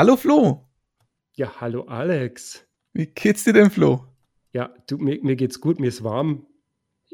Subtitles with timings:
[0.00, 0.66] Hallo Flo.
[1.34, 2.66] Ja, hallo Alex.
[2.94, 4.06] Wie geht's dir denn, Flo?
[4.50, 6.46] Ja, du, mir, mir geht's gut, mir ist warm.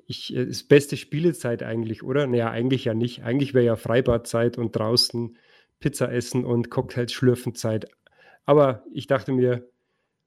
[0.06, 2.28] Ich, äh, ist beste Spielezeit eigentlich, oder?
[2.28, 3.24] Naja, eigentlich ja nicht.
[3.24, 5.37] Eigentlich wäre ja Freibadzeit und draußen
[5.81, 7.88] Pizza essen und Cocktails schlürfen Zeit.
[8.45, 9.68] Aber ich dachte mir,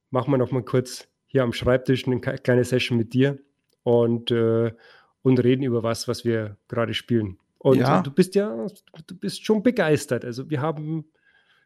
[0.10, 3.40] machen wir noch mal kurz hier am Schreibtisch eine kleine Session mit dir
[3.84, 4.74] und, äh,
[5.22, 7.40] und reden über was, was wir gerade spielen.
[7.58, 8.02] Und ja.
[8.02, 8.68] du bist ja,
[9.08, 10.26] du bist schon begeistert.
[10.26, 11.06] Also wir haben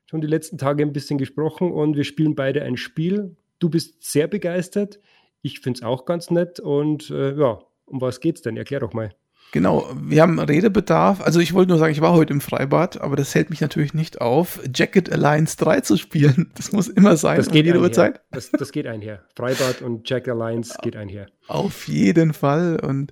[0.05, 3.35] schon die letzten Tage ein bisschen gesprochen und wir spielen beide ein Spiel.
[3.59, 4.99] Du bist sehr begeistert.
[5.41, 6.59] Ich finde es auch ganz nett.
[6.59, 8.57] Und äh, ja, um was geht's denn?
[8.57, 9.13] Erklär doch mal.
[9.53, 11.21] Genau, wir haben Redebedarf.
[11.21, 13.93] Also ich wollte nur sagen, ich war heute im Freibad, aber das hält mich natürlich
[13.93, 16.51] nicht auf, Jacket Alliance 3 zu spielen.
[16.55, 17.38] Das muss immer sein.
[17.38, 18.21] Das geht jede Uhrzeit.
[18.31, 19.23] Das, das geht einher.
[19.35, 21.27] Freibad und Jacket Alliance geht einher.
[21.48, 22.79] Auf jeden Fall.
[22.79, 23.12] Und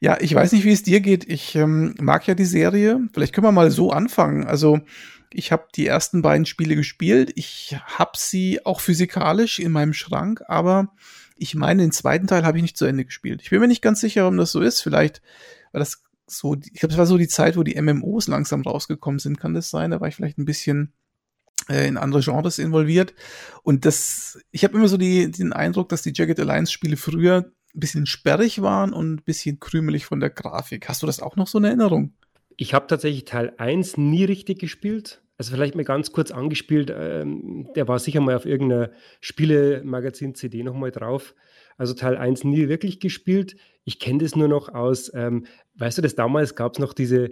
[0.00, 1.28] ja, ich weiß nicht, wie es dir geht.
[1.28, 3.00] Ich ähm, mag ja die Serie.
[3.12, 4.44] Vielleicht können wir mal so anfangen.
[4.44, 4.80] Also
[5.32, 7.32] ich habe die ersten beiden Spiele gespielt.
[7.36, 10.92] Ich habe sie auch physikalisch in meinem Schrank, aber
[11.36, 13.40] ich meine, den zweiten Teil habe ich nicht zu Ende gespielt.
[13.42, 14.80] Ich bin mir nicht ganz sicher, warum das so ist.
[14.80, 15.22] Vielleicht
[15.72, 19.18] war das so, ich glaube, es war so die Zeit, wo die MMOs langsam rausgekommen
[19.18, 19.40] sind.
[19.40, 19.90] Kann das sein?
[19.90, 20.92] Da war ich vielleicht ein bisschen
[21.68, 23.14] äh, in andere Genres involviert.
[23.62, 27.52] Und das, ich habe immer so die, den Eindruck, dass die Jagged Alliance Spiele früher
[27.74, 30.88] ein bisschen sperrig waren und ein bisschen krümelig von der Grafik.
[30.88, 32.14] Hast du das auch noch so in Erinnerung?
[32.60, 35.22] Ich habe tatsächlich Teil 1 nie richtig gespielt.
[35.38, 38.90] Also vielleicht mal ganz kurz angespielt, ähm, der war sicher mal auf irgendeiner
[39.22, 41.34] Spiele-Magazin-CD nochmal drauf.
[41.78, 43.56] Also Teil 1 nie wirklich gespielt.
[43.84, 47.30] Ich kenne das nur noch aus, ähm, weißt du, das damals gab es noch diese,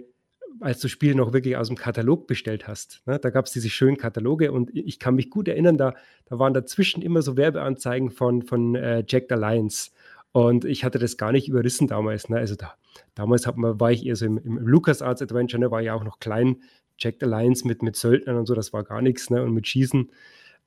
[0.61, 3.03] als du Spiele noch wirklich aus dem Katalog bestellt hast.
[3.05, 3.19] Ne?
[3.19, 5.93] Da gab es diese schönen Kataloge und ich kann mich gut erinnern, da,
[6.25, 9.91] da waren dazwischen immer so Werbeanzeigen von, von äh, Jack Alliance.
[10.31, 12.29] Und ich hatte das gar nicht überrissen damals.
[12.29, 12.37] Ne?
[12.37, 12.75] Also da,
[13.15, 15.71] damals hat man, war ich eher so im, im LucasArts Adventure, ne?
[15.71, 16.61] war ja auch noch klein.
[16.97, 19.29] Jack Alliance mit, mit Söldnern und so, das war gar nichts.
[19.29, 19.41] Ne?
[19.43, 20.11] Und mit Schießen.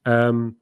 [0.05, 0.57] Ähm,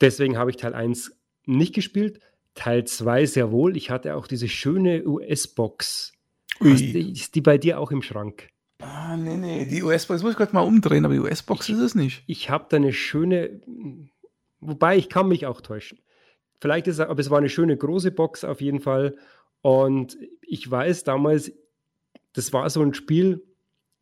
[0.00, 1.16] deswegen habe ich Teil 1
[1.46, 2.20] nicht gespielt.
[2.54, 3.76] Teil 2 sehr wohl.
[3.76, 6.12] Ich hatte auch diese schöne US-Box.
[6.60, 8.48] Ist die bei dir auch im Schrank?
[8.80, 9.66] Ah, nee, nee.
[9.66, 12.22] Die US-Box muss ich gerade mal umdrehen, aber die US-Box ist es nicht.
[12.26, 13.60] Ich habe da eine schöne,
[14.60, 15.98] wobei ich kann mich auch täuschen.
[16.60, 19.16] Vielleicht ist es, aber es war eine schöne große Box auf jeden Fall.
[19.62, 21.52] Und ich weiß damals,
[22.32, 23.42] das war so ein Spiel,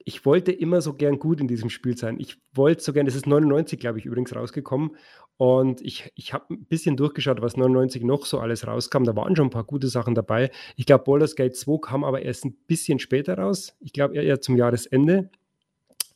[0.05, 2.17] ich wollte immer so gern gut in diesem Spiel sein.
[2.21, 4.97] Ich wollte so gern, das ist 99, glaube ich, übrigens rausgekommen.
[5.37, 9.05] Und ich, ich habe ein bisschen durchgeschaut, was 99 noch so alles rauskam.
[9.05, 10.51] Da waren schon ein paar gute Sachen dabei.
[10.77, 13.75] Ich glaube, Baldur's Gate 2 kam aber erst ein bisschen später raus.
[13.81, 15.31] Ich glaube eher zum Jahresende.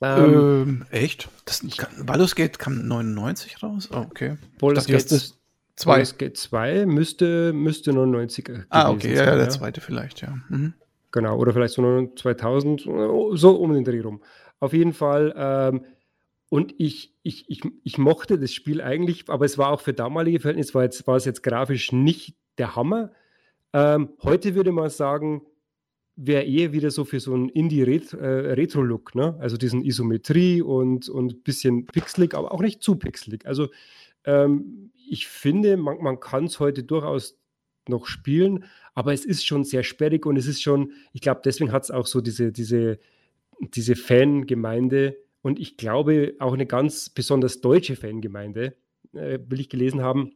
[0.00, 1.28] Ähm, ähm, echt?
[1.47, 1.65] Das,
[2.04, 3.88] Baldur's Gate kam 99 raus?
[3.91, 4.37] Oh, okay.
[4.60, 5.38] Baldur's Gate 2.
[5.84, 10.39] Baldur's Gate 2 müsste, müsste 99 Ah, okay, sein, ja, der zweite vielleicht, ja.
[10.49, 10.75] Mhm.
[11.11, 12.83] Genau, oder vielleicht so 2000,
[13.33, 14.22] so um den Dreh rum.
[14.61, 15.34] Auf jeden Fall.
[15.37, 15.84] Ähm,
[16.50, 20.41] und ich, ich, ich, ich mochte das Spiel eigentlich, aber es war auch für damalige
[20.41, 23.12] Verhältnisse, war, jetzt, war es jetzt grafisch nicht der Hammer.
[23.72, 25.43] Ähm, heute würde man sagen,
[26.16, 29.37] wäre eher wieder so für so einen Indie-Retro-Look, äh, ne?
[29.39, 33.47] Also diesen Isometrie und ein bisschen pixelig, aber auch nicht zu pixelig.
[33.47, 33.69] Also
[34.25, 37.38] ähm, ich finde, man, man kann es heute durchaus
[37.88, 38.64] noch spielen,
[38.94, 41.91] aber es ist schon sehr sperrig und es ist schon, ich glaube, deswegen hat es
[41.91, 42.98] auch so diese, diese,
[43.60, 48.76] diese Fangemeinde und ich glaube auch eine ganz besonders deutsche Fangemeinde,
[49.14, 50.32] äh, will ich gelesen haben.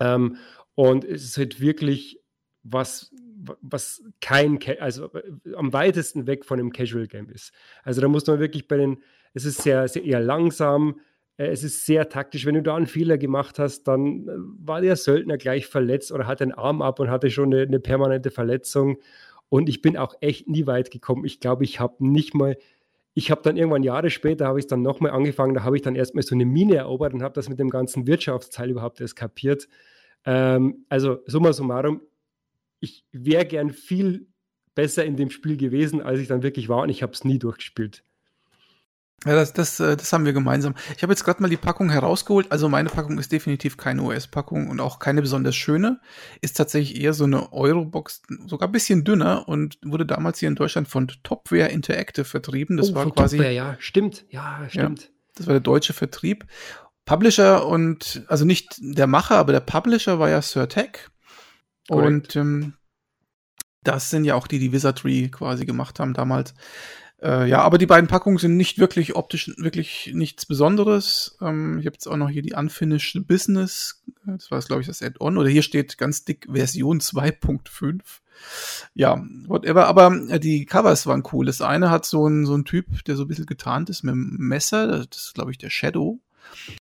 [0.00, 0.36] Ähm,
[0.74, 2.20] und es ist halt wirklich
[2.62, 3.12] was,
[3.60, 7.52] was kein, also äh, am weitesten weg von einem Casual Game ist.
[7.82, 9.02] Also da muss man wirklich bei den,
[9.34, 11.00] es ist sehr, sehr eher langsam,
[11.36, 12.46] es ist sehr taktisch.
[12.46, 16.26] Wenn du da einen Fehler gemacht hast, dann äh, war der Söldner gleich verletzt oder
[16.26, 18.98] hat einen Arm ab und hatte schon eine, eine permanente Verletzung.
[19.48, 21.24] Und ich bin auch echt nie weit gekommen.
[21.24, 22.56] Ich glaube, ich habe nicht mal,
[23.14, 25.96] ich habe dann irgendwann Jahre später, habe ich dann nochmal angefangen, da habe ich dann
[25.96, 29.68] erstmal so eine Mine erobert und habe das mit dem ganzen Wirtschaftsteil überhaupt erst kapiert.
[30.24, 32.00] Ähm, also summa summarum,
[32.80, 34.26] ich wäre gern viel
[34.74, 37.38] besser in dem Spiel gewesen, als ich dann wirklich war und ich habe es nie
[37.38, 38.04] durchgespielt.
[39.24, 40.74] Ja, das, das, äh, das haben wir gemeinsam.
[40.96, 42.52] Ich habe jetzt gerade mal die Packung herausgeholt.
[42.52, 46.00] Also meine Packung ist definitiv keine US-Packung und auch keine besonders schöne.
[46.42, 50.56] Ist tatsächlich eher so eine Eurobox, sogar ein bisschen dünner und wurde damals hier in
[50.56, 52.76] Deutschland von Topware Interactive vertrieben.
[52.76, 53.38] Das oh, war quasi.
[53.38, 54.26] Topware, ja, stimmt.
[54.28, 55.02] Ja, stimmt.
[55.02, 56.46] Ja, das war der deutsche Vertrieb.
[57.06, 61.08] Publisher und, also nicht der Macher, aber der Publisher war ja Sir Tech.
[61.88, 62.74] Und ähm,
[63.82, 66.54] das sind ja auch die, die Wizardry quasi gemacht haben damals.
[67.22, 71.36] Äh, ja, aber die beiden Packungen sind nicht wirklich optisch wirklich nichts Besonderes.
[71.40, 74.02] Ähm, ich habe jetzt auch noch hier die Unfinished Business.
[74.26, 75.38] Das war, glaube ich, das Add-on.
[75.38, 78.00] Oder hier steht ganz dick Version 2.5.
[78.94, 79.86] Ja, whatever.
[79.86, 81.46] Aber äh, die Covers waren cool.
[81.46, 84.36] Das eine hat so ein, so Typ, der so ein bisschen getarnt ist mit einem
[84.38, 85.06] Messer.
[85.06, 86.20] Das ist, glaube ich, der Shadow.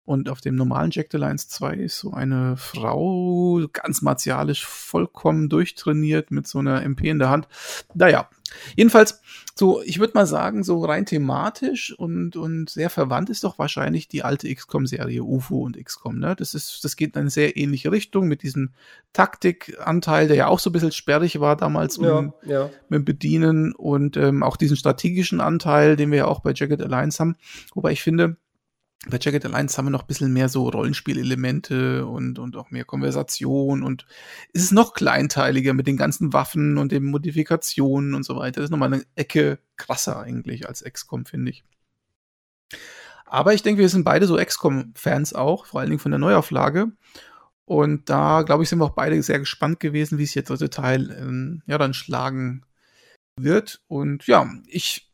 [0.05, 5.49] Und auf dem normalen Jack the Lions 2 ist so eine Frau, ganz martialisch, vollkommen
[5.49, 7.47] durchtrainiert mit so einer MP in der Hand.
[7.95, 8.29] Naja,
[8.75, 9.21] jedenfalls,
[9.57, 14.07] so, ich würde mal sagen, so rein thematisch und, und sehr verwandt ist doch wahrscheinlich
[14.07, 16.35] die alte XCOM-Serie UFO und XCOM, ne?
[16.35, 18.73] Das ist, das geht in eine sehr ähnliche Richtung mit diesem
[19.13, 22.69] Taktikanteil, der ja auch so ein bisschen sperrig war damals ja, mit, ja.
[22.89, 27.19] mit Bedienen und ähm, auch diesen strategischen Anteil, den wir ja auch bei Jagged Alliance
[27.19, 27.35] haben.
[27.73, 28.37] Wobei ich finde,
[29.07, 32.85] bei Jagged Alliance haben wir noch ein bisschen mehr so Rollenspielelemente und, und auch mehr
[32.85, 34.05] Konversation und
[34.53, 38.61] es ist noch kleinteiliger mit den ganzen Waffen und den Modifikationen und so weiter.
[38.61, 41.63] Das ist nochmal eine Ecke krasser eigentlich als XCOM, finde ich.
[43.25, 46.91] Aber ich denke, wir sind beide so XCOM-Fans auch, vor allen Dingen von der Neuauflage.
[47.65, 50.69] Und da, glaube ich, sind wir auch beide sehr gespannt gewesen, wie es jetzt dritte
[50.69, 52.63] Teil ähm, ja dann schlagen
[53.37, 53.81] wird.
[53.87, 55.11] Und ja, ich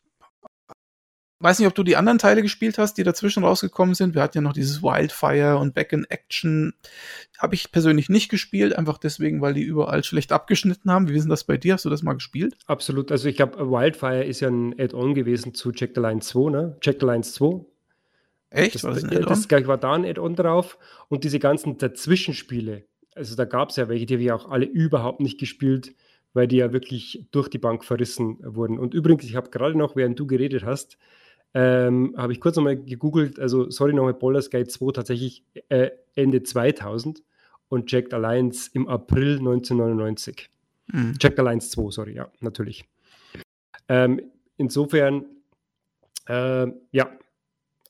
[1.41, 4.15] weiß nicht, ob du die anderen Teile gespielt hast, die dazwischen rausgekommen sind.
[4.15, 6.73] Wir hatten ja noch dieses Wildfire und Back in Action.
[7.39, 11.09] Habe ich persönlich nicht gespielt, einfach deswegen, weil die überall schlecht abgeschnitten haben.
[11.09, 11.73] Wie ist denn das bei dir?
[11.73, 12.55] Hast du das mal gespielt?
[12.67, 13.11] Absolut.
[13.11, 16.77] Also ich glaube, Wildfire ist ja ein Add-on gewesen zu Jack the Line 2, ne?
[16.81, 17.65] Jack the Line 2.
[18.51, 18.75] Echt?
[18.75, 20.77] Das, war das, ein das, das war da ein Add-on drauf.
[21.07, 22.83] Und diese ganzen Dazwischenspiele,
[23.15, 25.93] also da gab es ja welche, die habe ich auch alle überhaupt nicht gespielt,
[26.33, 28.77] weil die ja wirklich durch die Bank verrissen wurden.
[28.77, 30.97] Und übrigens, ich habe gerade noch, während du geredet hast,
[31.53, 36.43] ähm, habe ich kurz nochmal gegoogelt, also sorry nochmal, Baldur's Gate 2 tatsächlich äh, Ende
[36.43, 37.23] 2000
[37.67, 40.49] und Jacked Alliance im April 1999.
[40.87, 41.15] Mhm.
[41.19, 42.85] Jacked Alliance 2, sorry, ja, natürlich.
[43.89, 44.21] Ähm,
[44.57, 45.25] insofern,
[46.27, 47.11] äh, ja,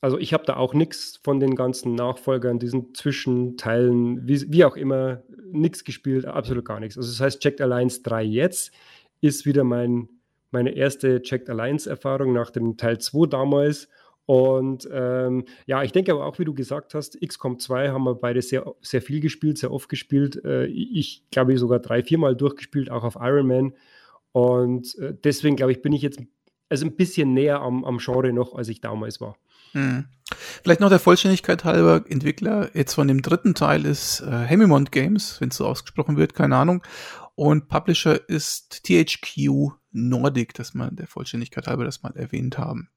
[0.00, 4.76] also ich habe da auch nichts von den ganzen Nachfolgern, diesen Zwischenteilen, wie, wie auch
[4.76, 5.22] immer,
[5.52, 6.96] nichts gespielt, absolut gar nichts.
[6.96, 8.72] Also das heißt, Jacked Alliance 3 jetzt
[9.20, 10.08] ist wieder mein
[10.52, 13.88] meine erste Checked Alliance-Erfahrung nach dem Teil 2 damals.
[14.24, 18.14] Und ähm, ja, ich denke aber auch, wie du gesagt hast, XCOM 2 haben wir
[18.14, 20.42] beide sehr, sehr viel gespielt, sehr oft gespielt.
[20.44, 23.74] Äh, ich glaube, sogar drei, viermal durchgespielt, auch auf Iron Man.
[24.30, 26.20] Und äh, deswegen, glaube ich, bin ich jetzt
[26.68, 29.36] also ein bisschen näher am, am Genre noch, als ich damals war.
[29.72, 30.06] Hm.
[30.62, 35.40] Vielleicht noch der Vollständigkeit halber, Entwickler jetzt von dem dritten Teil ist äh, Hemimont Games,
[35.40, 36.82] wenn es so ausgesprochen wird, keine Ahnung.
[37.34, 42.88] Und Publisher ist THQ Nordic, dass man der Vollständigkeit halber das mal erwähnt haben.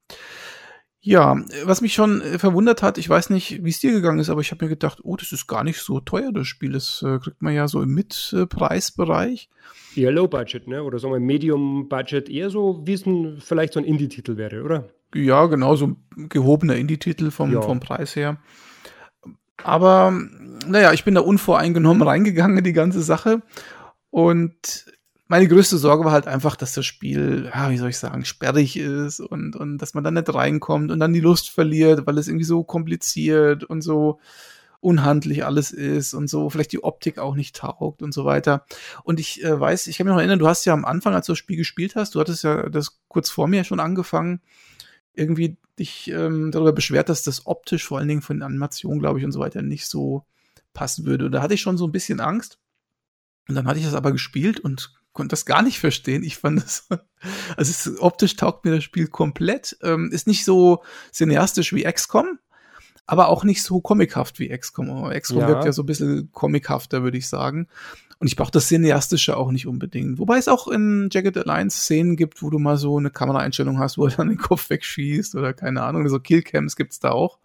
[1.08, 4.30] Ja, was mich schon äh, verwundert hat, ich weiß nicht, wie es dir gegangen ist,
[4.32, 6.72] aber ich habe mir gedacht, oh, das ist gar nicht so teuer, das Spiel.
[6.72, 9.50] Das äh, kriegt man ja so im Mitpreisbereich.
[9.96, 10.82] Eher Low Budget, ne?
[10.82, 14.64] Oder sagen wir Medium Budget, eher so, wie es ein, vielleicht so ein Indie-Titel wäre,
[14.64, 14.90] oder?
[15.14, 17.62] Ja, genau, so ein gehobener Indie-Titel vom, ja.
[17.62, 18.38] vom Preis her.
[19.64, 20.12] Aber
[20.68, 23.44] naja, ich bin da unvoreingenommen reingegangen in die ganze Sache.
[24.16, 24.86] Und
[25.28, 28.78] meine größte Sorge war halt einfach, dass das Spiel, ja, wie soll ich sagen, sperrig
[28.78, 32.30] ist und, und dass man dann nicht reinkommt und dann die Lust verliert, weil es
[32.30, 34.22] irgendwie so kompliziert und so
[34.80, 38.66] unhandlich alles ist und so, vielleicht die Optik auch nicht taugt und so weiter.
[39.04, 41.26] Und ich äh, weiß, ich kann mich noch erinnern, du hast ja am Anfang, als
[41.26, 44.40] du das Spiel gespielt hast, du hattest ja das kurz vor mir schon angefangen,
[45.14, 49.26] irgendwie dich ähm, darüber beschwert, dass das optisch vor allen Dingen von Animationen, glaube ich,
[49.26, 50.24] und so weiter nicht so
[50.74, 51.26] passen würde.
[51.26, 52.60] Und da hatte ich schon so ein bisschen Angst.
[53.48, 56.24] Und dann hatte ich das aber gespielt und konnte das gar nicht verstehen.
[56.24, 56.88] Ich fand es,
[57.58, 59.78] also es, optisch taugt mir das Spiel komplett.
[59.82, 62.40] Ähm, ist nicht so cineastisch wie XCOM,
[63.08, 65.10] aber auch nicht so comichaft wie XCOM.
[65.10, 65.48] XCOM ja.
[65.48, 67.68] wirkt ja so ein bisschen comichafter, würde ich sagen.
[68.20, 70.20] Und ich brauche das Cineastische auch nicht unbedingt.
[70.20, 73.98] Wobei es auch in Jagged Alliance Szenen gibt, wo du mal so eine Kameraeinstellung hast,
[73.98, 77.40] wo er dann den Kopf wegschießt oder keine Ahnung, so Killcams gibt's da auch.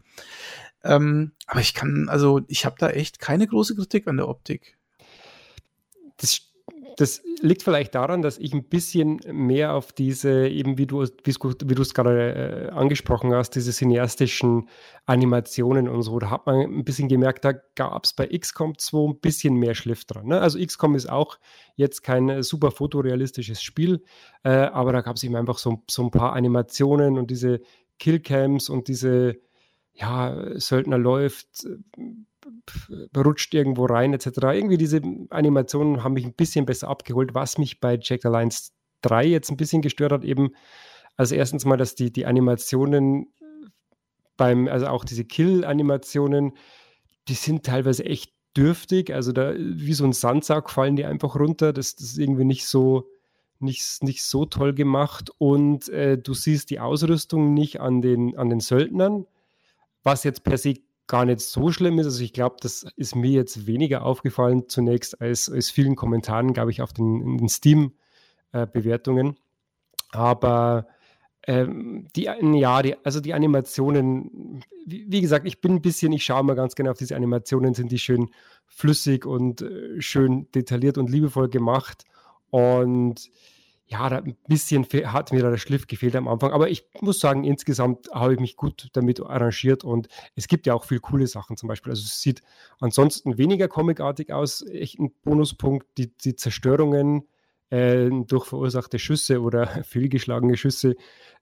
[0.82, 4.78] Ähm, aber ich kann, also ich habe da echt keine große Kritik an der Optik.
[6.20, 6.50] Das
[7.00, 11.94] das liegt vielleicht daran, dass ich ein bisschen mehr auf diese, eben wie du, es
[11.94, 14.68] gerade äh, angesprochen hast, diese cineastischen
[15.06, 19.12] Animationen und so, da hat man ein bisschen gemerkt, da gab es bei XCOM 2
[19.12, 20.26] ein bisschen mehr Schliff dran.
[20.26, 20.40] Ne?
[20.40, 21.38] Also XCOM ist auch
[21.74, 24.04] jetzt kein super fotorealistisches Spiel,
[24.42, 27.60] äh, aber da gab es eben einfach so, so ein paar Animationen und diese
[27.98, 29.36] Killcams und diese,
[29.94, 31.66] ja, Söldner läuft,
[33.16, 34.26] rutscht irgendwo rein, etc.
[34.26, 38.70] Irgendwie diese Animationen haben mich ein bisschen besser abgeholt, was mich bei Jack Alliance
[39.02, 40.50] 3 jetzt ein bisschen gestört hat, eben
[41.16, 43.26] also erstens mal, dass die, die Animationen
[44.36, 46.52] beim, also auch diese Kill-Animationen,
[47.28, 51.72] die sind teilweise echt dürftig, also da wie so ein Sandsack fallen die einfach runter,
[51.72, 53.10] das, das ist irgendwie nicht so,
[53.58, 55.30] nicht, nicht so toll gemacht.
[55.38, 59.26] Und äh, du siehst die Ausrüstung nicht an den, an den Söldnern,
[60.02, 60.74] was jetzt per se
[61.10, 62.06] gar nicht so schlimm ist.
[62.06, 66.70] Also ich glaube, das ist mir jetzt weniger aufgefallen zunächst als, als vielen Kommentaren, glaube
[66.70, 69.34] ich, auf den, den Steam-Bewertungen.
[69.34, 70.86] Äh, Aber
[71.48, 76.22] ähm, die, ja, die, also die Animationen, wie, wie, gesagt, ich bin ein bisschen, ich
[76.22, 78.30] schaue mal ganz gerne auf diese Animationen, sind die schön
[78.68, 82.04] flüssig und äh, schön detailliert und liebevoll gemacht.
[82.50, 83.30] Und
[83.90, 86.52] ja, da ein bisschen hat mir da der Schliff gefehlt am Anfang.
[86.52, 90.74] Aber ich muss sagen, insgesamt habe ich mich gut damit arrangiert und es gibt ja
[90.74, 91.90] auch viel coole Sachen zum Beispiel.
[91.90, 92.40] Also es sieht
[92.78, 94.64] ansonsten weniger comicartig aus.
[94.64, 97.26] Echt ein Bonuspunkt, die, die Zerstörungen
[97.70, 100.94] äh, durch verursachte Schüsse oder fehlgeschlagene Schüsse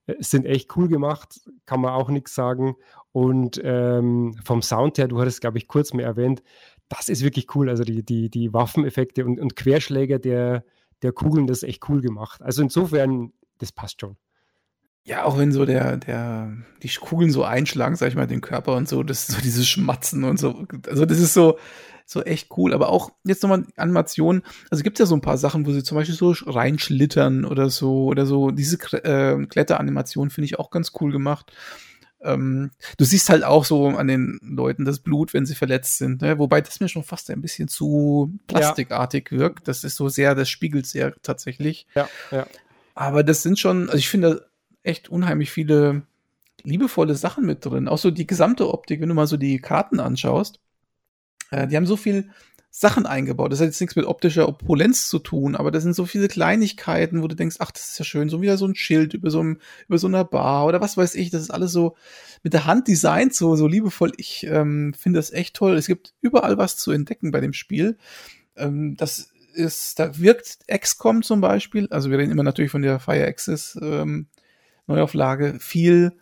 [0.07, 2.77] äh, sind echt cool gemacht, kann man auch nichts sagen.
[3.13, 6.43] Und ähm, vom Sound her, du hattest, glaube ich, kurz mehr erwähnt,
[6.89, 7.69] das ist wirklich cool.
[7.69, 10.65] Also die, die, die Waffeneffekte und, und Querschläger der
[11.03, 12.43] der Kugeln das echt cool gemacht.
[12.43, 14.17] Also insofern, das passt schon.
[15.05, 18.77] Ja, auch wenn so der, der, die Kugeln so einschlagen, sag ich mal, den Körper
[18.77, 20.67] und so, das so dieses Schmatzen und so.
[20.87, 21.59] Also das ist so,
[22.05, 22.75] so echt cool.
[22.75, 24.43] Aber auch jetzt nochmal Animationen.
[24.71, 27.71] Also gibt es ja so ein paar Sachen, wo sie zum Beispiel so reinschlittern oder
[27.71, 28.51] so, oder so.
[28.51, 31.53] Diese äh, Kletteranimation finde ich auch ganz cool gemacht.
[32.21, 36.23] Ähm, du siehst halt auch so an den Leuten das Blut, wenn sie verletzt sind,
[36.23, 36.39] ne?
[36.39, 39.39] wobei das mir schon fast ein bisschen zu plastikartig ja.
[39.39, 39.69] wirkt.
[39.69, 41.87] Das ist so sehr, das spiegelt sehr tatsächlich.
[41.95, 42.47] Ja, ja.
[42.95, 44.49] Aber das sind schon, also ich finde
[44.83, 46.03] echt unheimlich viele
[46.65, 47.87] liebevolle Sachen mit drin.
[47.89, 50.61] Auch so die gesamte Optik, wenn du mal so die Karten anschaust.
[51.51, 52.31] Äh, die haben so viel
[52.81, 53.51] Sachen eingebaut.
[53.51, 57.25] Das hat jetzt nichts mit optischer Opulenz zu tun, aber das sind so viele Kleinigkeiten,
[57.25, 59.41] wo du denkst, ach, das ist ja schön, so wieder so ein Schild über so,
[59.41, 59.59] einem,
[59.89, 61.31] über so einer Bar oder was weiß ich.
[61.31, 61.97] Das ist alles so
[62.45, 64.13] mit der Hand designt, so, so liebevoll.
[64.17, 65.77] Ich ähm, finde das echt toll.
[65.77, 67.99] Es gibt überall was zu entdecken bei dem Spiel.
[68.57, 73.01] Ähm, das ist, da wirkt XCOM zum Beispiel, also wir reden immer natürlich von der
[73.01, 74.29] Fire Access ähm,
[74.87, 76.13] Neuauflage, viel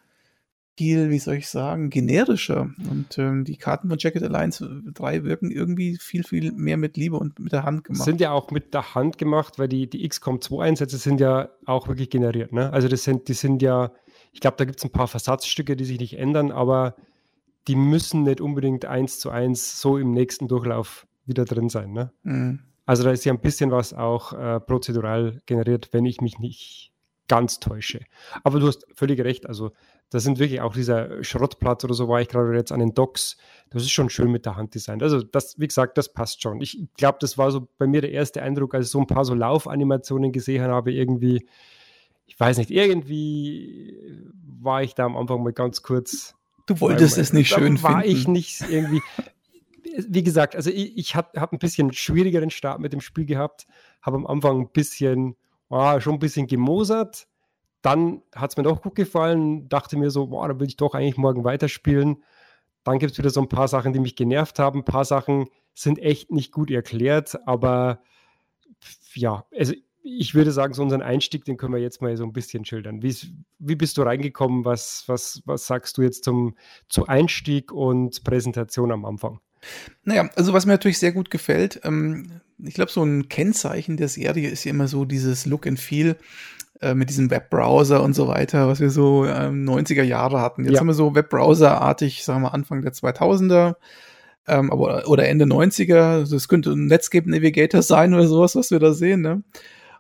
[0.77, 2.71] viel, wie soll ich sagen, generischer.
[2.91, 7.17] Und ähm, die Karten von Jacket Alliance 3 wirken irgendwie viel, viel mehr mit Liebe
[7.17, 8.05] und mit der Hand gemacht.
[8.05, 11.49] Sind ja auch mit der Hand gemacht, weil die, die XCOM 2 Einsätze sind ja
[11.65, 12.53] auch wirklich generiert.
[12.53, 12.73] Ne?
[12.73, 13.93] Also das sind, die sind ja,
[14.33, 16.95] ich glaube, da gibt es ein paar Versatzstücke, die sich nicht ändern, aber
[17.69, 21.93] die müssen nicht unbedingt eins zu eins so im nächsten Durchlauf wieder drin sein.
[21.93, 22.13] Ne?
[22.23, 22.61] Mhm.
[22.85, 26.93] Also da ist ja ein bisschen was auch äh, prozedural generiert, wenn ich mich nicht
[27.29, 28.01] ganz täusche.
[28.45, 29.47] Aber du hast völlig recht.
[29.47, 29.73] Also
[30.11, 33.37] da sind wirklich auch dieser Schrottplatz oder so war ich gerade jetzt an den Docks.
[33.71, 35.03] Das ist schon schön mit der Hand designt.
[35.03, 36.61] Also das, wie gesagt, das passt schon.
[36.61, 39.25] Ich glaube, das war so bei mir der erste Eindruck, als ich so ein paar
[39.25, 41.47] so Laufanimationen gesehen habe, irgendwie,
[42.27, 43.99] ich weiß nicht, irgendwie
[44.61, 46.35] war ich da am Anfang mal ganz kurz.
[46.67, 48.05] Du wolltest es nicht schön war finden.
[48.05, 49.03] War ich nicht irgendwie.
[50.09, 53.67] Wie gesagt, also ich, ich habe hab ein bisschen schwierigeren Start mit dem Spiel gehabt,
[54.03, 55.37] habe am Anfang ein bisschen,
[55.69, 57.27] oh, schon ein bisschen gemosert
[57.87, 60.95] dann hat es mir doch gut gefallen, dachte mir so, boah, da will ich doch
[60.95, 62.21] eigentlich morgen weiterspielen.
[62.83, 64.81] Dann gibt es wieder so ein paar Sachen, die mich genervt haben.
[64.81, 68.01] Ein paar Sachen sind echt nicht gut erklärt, aber
[69.15, 72.33] ja, also ich würde sagen, so unseren Einstieg, den können wir jetzt mal so ein
[72.33, 73.03] bisschen schildern.
[73.05, 73.15] Wie,
[73.61, 74.65] wie bist du reingekommen?
[74.65, 76.57] Was, was, was sagst du jetzt zum,
[76.89, 79.39] zu Einstieg und Präsentation am Anfang?
[80.05, 84.09] Naja, also was mir natürlich sehr gut gefällt, ähm, ich glaube, so ein Kennzeichen der
[84.09, 86.17] Serie ist ja immer so dieses Look and Feel.
[86.83, 90.65] Äh, mit diesem Webbrowser und so weiter, was wir so ähm, 90er Jahre hatten.
[90.65, 90.81] Jetzt ja.
[90.81, 93.77] haben wir so Webbrowser-artig, sagen wir Anfang der 2000er
[94.47, 96.19] ähm, aber, oder Ende 90er.
[96.19, 99.23] Also es könnte ein Netscape Navigator sein oder sowas, was wir da sehen.
[99.23, 99.43] Ne?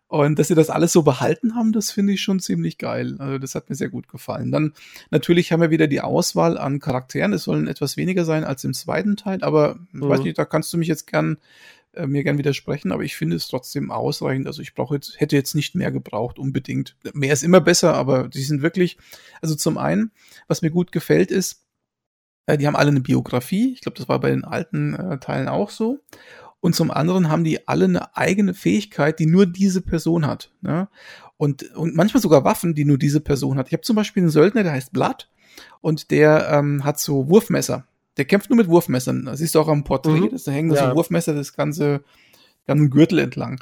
[0.09, 3.17] Und dass sie das alles so behalten haben, das finde ich schon ziemlich geil.
[3.19, 4.53] Also das hat mir sehr gut gefallen.
[4.53, 4.73] Dann
[5.11, 7.33] natürlich haben wir wieder die Auswahl an Charakteren.
[7.33, 10.03] Es sollen etwas weniger sein als im zweiten Teil, aber mhm.
[10.03, 11.39] ich weiß nicht, da kannst du mich jetzt gern
[11.97, 14.47] äh, mir gern widersprechen, aber ich finde es trotzdem ausreichend.
[14.47, 16.95] Also ich brauche jetzt, hätte jetzt nicht mehr gebraucht, unbedingt.
[17.15, 18.99] Mehr ist immer besser, aber die sind wirklich,
[19.41, 20.13] also zum einen,
[20.47, 21.65] was mir gut gefällt, ist,
[22.47, 23.73] äh, die haben alle eine Biografie.
[23.73, 26.01] Ich glaube, das war bei den alten äh, Teilen auch so.
[26.61, 30.51] Und zum anderen haben die alle eine eigene Fähigkeit, die nur diese Person hat.
[30.63, 30.89] Ne?
[31.37, 33.69] Und, und manchmal sogar Waffen, die nur diese Person hat.
[33.69, 35.29] Ich habe zum Beispiel einen Söldner, der heißt Blood
[35.81, 37.87] und der ähm, hat so Wurfmesser.
[38.17, 39.27] Der kämpft nur mit Wurfmessern.
[39.27, 40.21] Das siehst du auch am Porträt.
[40.21, 40.37] Mhm.
[40.45, 40.91] Da hängen ja.
[40.91, 42.03] so Wurfmesser das ganze,
[42.67, 43.61] ganzen Gürtel entlang.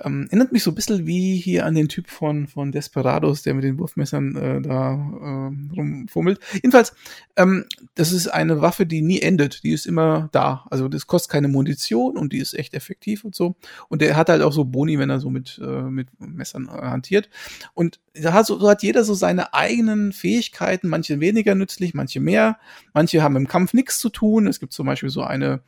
[0.00, 3.54] Ähm, erinnert mich so ein bisschen wie hier an den Typ von, von Desperados, der
[3.54, 6.38] mit den Wurfmessern äh, da äh, rumfummelt.
[6.54, 6.94] Jedenfalls,
[7.36, 7.64] ähm,
[7.94, 9.64] das ist eine Waffe, die nie endet.
[9.64, 10.66] Die ist immer da.
[10.70, 13.56] Also das kostet keine Munition und die ist echt effektiv und so.
[13.88, 16.82] Und der hat halt auch so Boni, wenn er so mit, äh, mit Messern äh,
[16.82, 17.28] hantiert.
[17.74, 22.20] Und da hat, so, so hat jeder so seine eigenen Fähigkeiten, manche weniger nützlich, manche
[22.20, 22.58] mehr.
[22.92, 24.46] Manche haben im Kampf nichts zu tun.
[24.46, 25.60] Es gibt zum Beispiel so eine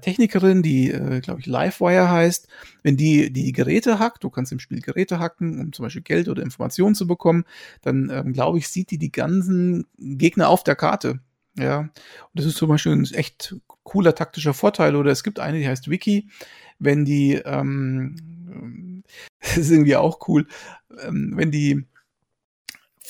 [0.00, 2.48] Technikerin, die, äh, glaube ich, Livewire heißt,
[2.82, 6.28] wenn die die Geräte hackt, du kannst im Spiel Geräte hacken, um zum Beispiel Geld
[6.28, 7.44] oder Informationen zu bekommen,
[7.82, 11.20] dann, ähm, glaube ich, sieht die die ganzen Gegner auf der Karte.
[11.58, 11.90] Ja, und
[12.32, 14.96] das ist zum Beispiel ein echt cooler taktischer Vorteil.
[14.96, 16.28] Oder es gibt eine, die heißt Wiki.
[16.78, 19.02] Wenn die, ähm,
[19.40, 20.46] das ist irgendwie auch cool,
[21.06, 21.86] ähm, wenn die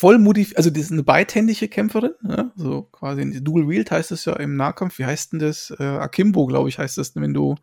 [0.02, 2.50] voll motiv, also das ist eine beidhändige Kämpferin, ne?
[2.56, 4.98] so quasi Dual Wield heißt es ja im Nahkampf.
[4.98, 5.72] Wie heißt denn das?
[5.78, 7.54] Äh, Akimbo, glaube ich, heißt das, wenn du,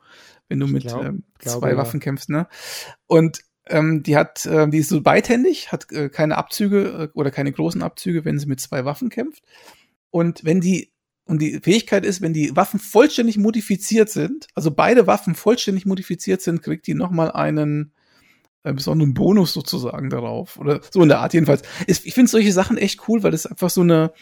[0.47, 2.03] wenn du mit glaub, ähm, zwei glaube, Waffen ja.
[2.05, 2.47] kämpfst, ne?
[3.07, 7.29] Und ähm, die hat, äh, die ist so beidhändig, hat äh, keine Abzüge äh, oder
[7.29, 9.43] keine großen Abzüge, wenn sie mit zwei Waffen kämpft.
[10.09, 10.93] Und wenn die
[11.25, 16.41] und die Fähigkeit ist, wenn die Waffen vollständig modifiziert sind, also beide Waffen vollständig modifiziert
[16.41, 17.91] sind, kriegt die nochmal einen
[18.63, 20.57] äh, besonderen Bonus sozusagen darauf.
[20.57, 21.63] Oder so in der Art jedenfalls.
[21.87, 24.13] Ich finde solche Sachen echt cool, weil das einfach so eine,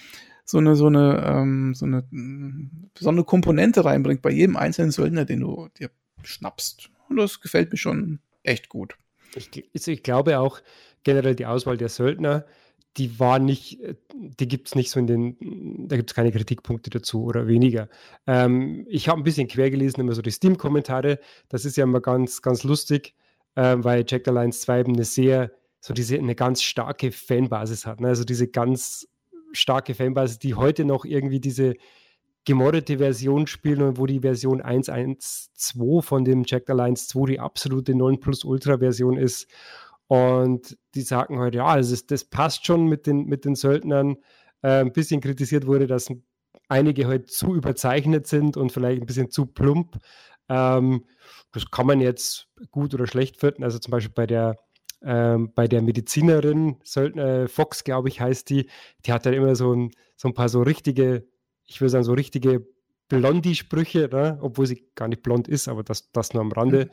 [0.45, 5.25] so eine, so eine, ähm, so eine mm, besondere Komponente reinbringt bei jedem einzelnen Söldner,
[5.25, 5.89] den du dir
[6.23, 6.89] schnappst.
[7.09, 8.95] Und das gefällt mir schon echt gut.
[9.35, 10.61] Ich, ich glaube auch
[11.03, 12.45] generell die Auswahl der Söldner
[12.97, 16.31] die war nicht, äh, die gibt es nicht so in den, da gibt es keine
[16.31, 17.89] Kritikpunkte dazu oder weniger.
[18.25, 21.19] Ähm, ich habe ein bisschen quer gelesen, immer so die Steam-Kommentare.
[21.49, 23.13] Das ist ja immer ganz, ganz lustig,
[23.57, 27.99] äh, weil Jack Alliance 2 eben eine sehr, so diese, eine ganz starke Fanbasis hat.
[27.99, 28.07] Ne?
[28.07, 29.07] Also diese ganz
[29.51, 31.73] starke Fanbasis, die heute noch irgendwie diese
[32.45, 37.95] gemoddete Version spielen und wo die Version 1.1.2 von dem Jack Alliance 2 die absolute
[37.95, 39.47] 9 Plus Ultra Version ist
[40.07, 44.17] und die sagen heute, ja, also das, das passt schon mit den, mit den Söldnern.
[44.61, 46.09] Äh, ein bisschen kritisiert wurde, dass
[46.69, 49.97] einige heute halt zu überzeichnet sind und vielleicht ein bisschen zu plump.
[50.49, 51.05] Ähm,
[51.51, 53.63] das kann man jetzt gut oder schlecht finden.
[53.63, 54.57] Also zum Beispiel bei der,
[55.01, 58.69] ähm, bei der Medizinerin, Söldner, Fox, glaube ich, heißt die,
[59.05, 61.27] die hat dann immer so ein, so ein paar so richtige,
[61.65, 62.67] ich würde sagen, so richtige
[63.09, 64.37] Blondie-Sprüche, ne?
[64.41, 66.89] obwohl sie gar nicht blond ist, aber das, das nur am Rande, mhm.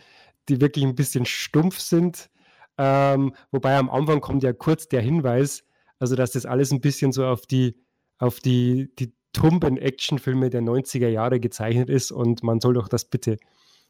[0.48, 2.30] die wirklich ein bisschen stumpf sind.
[2.76, 5.64] Ähm, wobei am Anfang kommt ja kurz der Hinweis,
[5.98, 7.76] also dass das alles ein bisschen so auf die,
[8.18, 13.04] auf die, die tumben Actionfilme der 90er Jahre gezeichnet ist und man soll doch das
[13.04, 13.36] bitte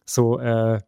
[0.04, 0.80] so äh,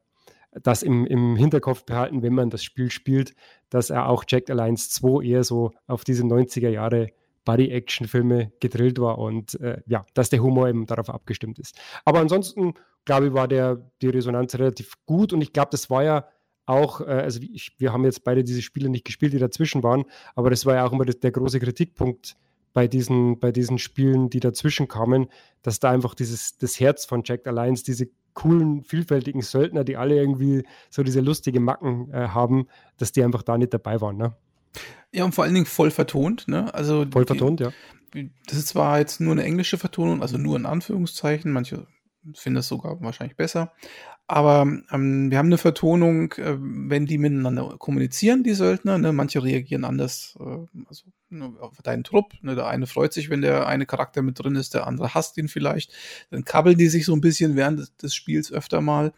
[0.63, 3.35] das im, im Hinterkopf behalten, wenn man das Spiel spielt,
[3.69, 7.09] dass er auch Jack Alliance 2 eher so auf diese 90er Jahre
[7.45, 11.79] Body-Action-Filme gedrillt war und äh, ja, dass der Humor eben darauf abgestimmt ist.
[12.05, 16.03] Aber ansonsten, glaube ich, war der, die Resonanz relativ gut und ich glaube, das war
[16.03, 16.27] ja
[16.65, 20.05] auch, äh, also ich, wir haben jetzt beide diese Spiele nicht gespielt, die dazwischen waren,
[20.35, 22.37] aber das war ja auch immer das, der große Kritikpunkt
[22.77, 25.29] bei diesen, bei diesen Spielen, die dazwischen kamen,
[25.63, 30.15] dass da einfach dieses, das Herz von Jack Alliance, diese coolen, vielfältigen Söldner, die alle
[30.15, 32.67] irgendwie so diese lustige Macken äh, haben,
[32.99, 34.19] dass die einfach da nicht dabei waren.
[34.19, 34.37] Ne?
[35.11, 36.49] Ja, und vor allen Dingen voll vertont.
[36.49, 36.75] Ne?
[36.75, 37.73] Also voll vertont, ja.
[38.47, 41.87] Das ist zwar jetzt nur eine englische Vertonung, also nur in Anführungszeichen, manche
[42.35, 43.73] finden es sogar wahrscheinlich besser,
[44.29, 48.99] aber ähm, wir haben eine Vertonung, äh, wenn die miteinander kommunizieren, die Söldner.
[48.99, 49.13] Ne?
[49.13, 52.33] Manche reagieren anders äh, also, ne, auf deinen Trupp.
[52.43, 52.57] Ne?
[52.57, 55.49] Der eine freut sich, wenn der eine Charakter mit drin ist, der andere hasst ihn
[55.49, 55.93] vielleicht.
[56.31, 59.13] Dann kabbeln die sich so ein bisschen während des, des Spiels öfter mal.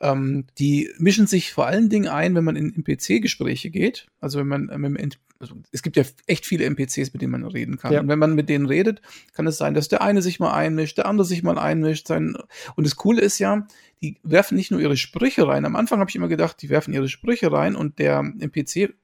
[0.00, 4.06] Ähm, die mischen sich vor allen Dingen ein, wenn man in NPC-Gespräche geht.
[4.20, 4.96] Also wenn man, wenn man
[5.40, 7.92] also es gibt ja echt viele NPCs, mit denen man reden kann.
[7.92, 8.00] Ja.
[8.00, 9.00] Und wenn man mit denen redet,
[9.32, 12.08] kann es sein, dass der eine sich mal einmischt, der andere sich mal einmischt.
[12.08, 12.36] Sein
[12.74, 13.66] und das Coole ist ja,
[14.02, 15.64] die werfen nicht nur ihre Sprüche rein.
[15.64, 18.94] Am Anfang habe ich immer gedacht, die werfen ihre Sprüche rein und der NPC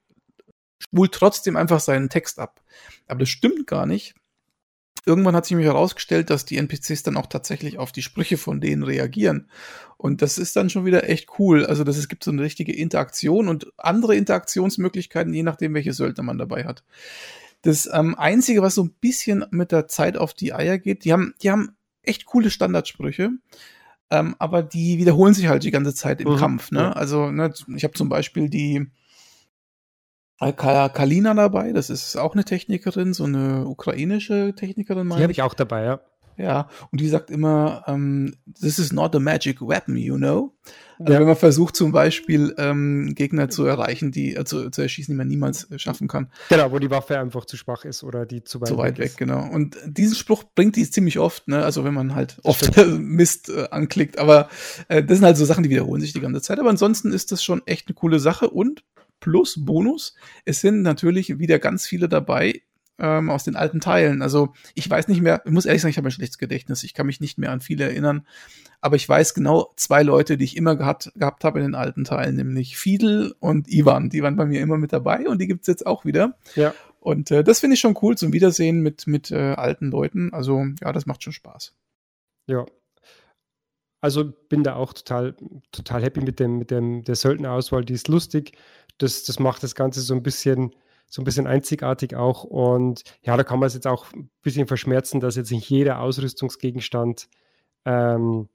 [0.79, 2.61] spult trotzdem einfach seinen Text ab.
[3.07, 4.15] Aber das stimmt gar nicht
[5.07, 8.61] irgendwann hat sich nämlich herausgestellt, dass die NPCs dann auch tatsächlich auf die Sprüche von
[8.61, 9.49] denen reagieren.
[9.97, 11.65] Und das ist dann schon wieder echt cool.
[11.67, 16.25] Also, dass es gibt so eine richtige Interaktion und andere Interaktionsmöglichkeiten, je nachdem, welche Söldner
[16.25, 16.85] man dabei hat.
[17.63, 21.13] Das ähm, Einzige, was so ein bisschen mit der Zeit auf die Eier geht, die
[21.13, 23.31] haben, die haben echt coole Standardsprüche.
[24.11, 26.71] Ähm, aber die wiederholen sich halt die ganze Zeit im mhm, Kampf.
[26.71, 26.95] Ne?
[26.95, 28.87] Also, ne, ich habe zum Beispiel die,
[30.39, 35.09] Kalina dabei, das ist auch eine Technikerin, so eine ukrainische Technikerin.
[35.09, 36.01] Die habe ich auch dabei, ja.
[36.37, 40.53] Ja, und die sagt immer, ähm, this is not a magic weapon, you know?
[40.99, 41.21] Also ja.
[41.21, 45.17] wenn man versucht zum Beispiel ähm, Gegner zu erreichen, die äh, zu, zu, erschießen, die
[45.17, 46.31] man niemals äh, schaffen kann.
[46.49, 49.13] Genau, wo die Waffe einfach zu schwach ist oder die zu weit, zu weit weg,
[49.13, 49.49] weg genau.
[49.49, 51.65] Und diesen Spruch bringt die ziemlich oft, ne?
[51.65, 54.19] Also wenn man halt oft Mist äh, anklickt.
[54.19, 54.49] Aber
[54.89, 56.59] äh, das sind halt so Sachen, die wiederholen sich die ganze Zeit.
[56.59, 58.83] Aber ansonsten ist das schon echt eine coole Sache und
[59.21, 60.15] plus Bonus.
[60.45, 62.63] Es sind natürlich wieder ganz viele dabei
[62.99, 64.23] ähm, aus den alten Teilen.
[64.23, 66.85] Also ich weiß nicht mehr, ich muss ehrlich sagen, ich habe ein schlechtes Gedächtnis.
[66.85, 68.27] Ich kann mich nicht mehr an viele erinnern.
[68.81, 72.05] Aber ich weiß genau zwei Leute, die ich immer gehabt, gehabt habe in den alten
[72.05, 74.11] Teilen, nämlich Fiedel und Ivan.
[74.11, 76.37] Die waren bei mir immer mit dabei und die gibt's jetzt auch wieder.
[76.55, 76.75] Ja.
[77.01, 80.33] Und äh, das finde ich schon cool zum Wiedersehen mit, mit äh, alten Leuten.
[80.33, 81.75] Also ja, das macht schon Spaß.
[82.47, 82.67] Ja,
[84.05, 85.35] also bin da auch total,
[85.73, 88.53] total happy mit dem, mit dem, der Söldnerauswahl, die ist lustig.
[88.99, 90.75] Das, das macht das Ganze so ein bisschen,
[91.07, 92.45] so ein bisschen einzigartig auch.
[92.45, 96.01] Und ja, da kann man es jetzt auch ein bisschen verschmerzen, dass jetzt nicht jeder
[96.01, 97.29] Ausrüstungsgegenstand
[97.85, 98.49] ähm,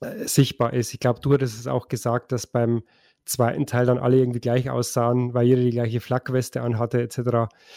[0.00, 0.92] äh, sichtbar ist.
[0.92, 2.82] Ich glaube, du hattest es auch gesagt, dass beim,
[3.24, 7.18] zweiten Teil dann alle irgendwie gleich aussahen, weil jeder die gleiche Flakweste anhatte, etc.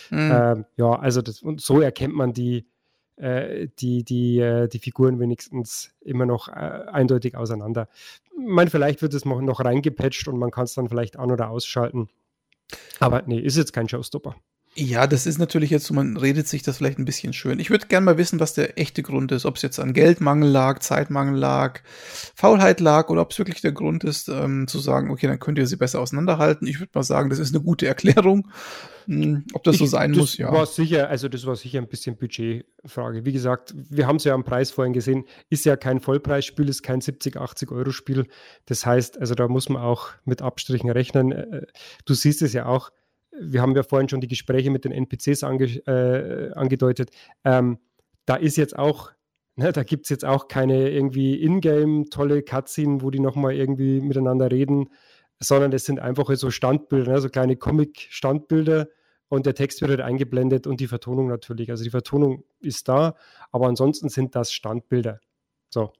[0.09, 0.31] Mhm.
[0.33, 2.67] Ähm, ja, also das, und so erkennt man die,
[3.79, 7.87] die, die, äh, die Figuren wenigstens immer noch äh, eindeutig auseinander.
[8.23, 11.31] Ich meine, vielleicht wird es noch, noch reingepatcht und man kann es dann vielleicht an-
[11.31, 12.09] oder ausschalten.
[12.99, 14.35] Aber nee, ist jetzt kein Showstopper.
[14.77, 17.59] Ja, das ist natürlich jetzt so, man redet sich das vielleicht ein bisschen schön.
[17.59, 19.45] Ich würde gerne mal wissen, was der echte Grund ist.
[19.45, 21.79] Ob es jetzt an Geldmangel lag, Zeitmangel lag,
[22.35, 25.57] Faulheit lag oder ob es wirklich der Grund ist, ähm, zu sagen, okay, dann könnt
[25.59, 26.67] ihr sie besser auseinanderhalten.
[26.67, 28.49] Ich würde mal sagen, das ist eine gute Erklärung.
[29.05, 30.51] Hm, ob das ich, so sein das muss, ja.
[30.51, 33.23] War sicher, also das war sicher ein bisschen Budgetfrage.
[33.23, 36.83] Wie gesagt, wir haben es ja am Preis vorhin gesehen, ist ja kein Vollpreisspiel, ist
[36.83, 38.27] kein 70, 80 Euro Spiel.
[38.65, 41.31] Das heißt, also da muss man auch mit Abstrichen rechnen.
[41.31, 41.61] Äh,
[42.03, 42.91] du siehst es ja auch
[43.41, 47.11] wir haben ja vorhin schon die Gespräche mit den NPCs ange, äh, angedeutet.
[47.43, 47.79] Ähm,
[48.25, 49.11] da ist jetzt auch,
[49.55, 54.01] ne, da gibt es jetzt auch keine irgendwie Ingame tolle Cutscene, wo die nochmal irgendwie
[54.01, 54.89] miteinander reden,
[55.39, 58.87] sondern es sind einfach so Standbilder, ne, so kleine Comic-Standbilder
[59.27, 61.69] und der Text wird halt eingeblendet und die Vertonung natürlich.
[61.69, 63.15] Also die Vertonung ist da,
[63.51, 65.19] aber ansonsten sind das Standbilder.
[65.69, 65.93] So.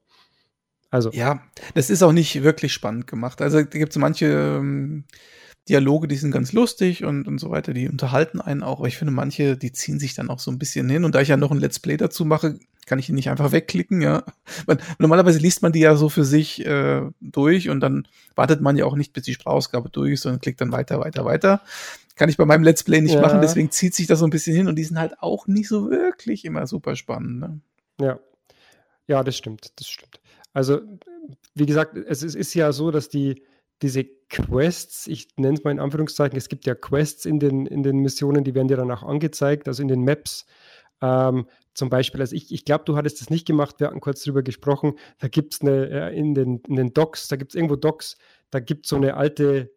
[0.90, 1.10] Also.
[1.10, 1.42] Ja,
[1.74, 3.42] das ist auch nicht wirklich spannend gemacht.
[3.42, 5.04] Also da gibt es manche ähm,
[5.68, 8.96] Dialoge, die sind ganz lustig und, und so weiter, die unterhalten einen auch, aber ich
[8.96, 11.04] finde, manche, die ziehen sich dann auch so ein bisschen hin.
[11.04, 13.50] Und da ich ja noch ein Let's Play dazu mache, kann ich ihn nicht einfach
[13.50, 14.22] wegklicken, ja.
[14.66, 18.76] Man, normalerweise liest man die ja so für sich äh, durch und dann wartet man
[18.76, 21.62] ja auch nicht, bis die Sprachausgabe durch ist, sondern klickt dann weiter, weiter, weiter.
[22.14, 23.20] Kann ich bei meinem Let's Play nicht ja.
[23.20, 25.68] machen, deswegen zieht sich das so ein bisschen hin und die sind halt auch nicht
[25.68, 27.40] so wirklich immer super spannend.
[27.40, 27.60] Ne?
[28.00, 28.20] Ja.
[29.08, 30.20] Ja, das stimmt, das stimmt.
[30.52, 30.80] Also,
[31.54, 33.42] wie gesagt, es ist ja so, dass die,
[33.82, 37.82] diese Quests, ich nenne es mal in Anführungszeichen, es gibt ja Quests in den, in
[37.82, 40.46] den Missionen, die werden dir dann auch angezeigt, also in den Maps.
[41.02, 44.22] Ähm, zum Beispiel, also ich, ich glaube, du hattest das nicht gemacht, wir hatten kurz
[44.22, 47.54] drüber gesprochen, da gibt es eine, äh, in, den, in den Docks, da gibt es
[47.54, 48.16] irgendwo Docks,
[48.50, 49.70] da gibt es so eine alte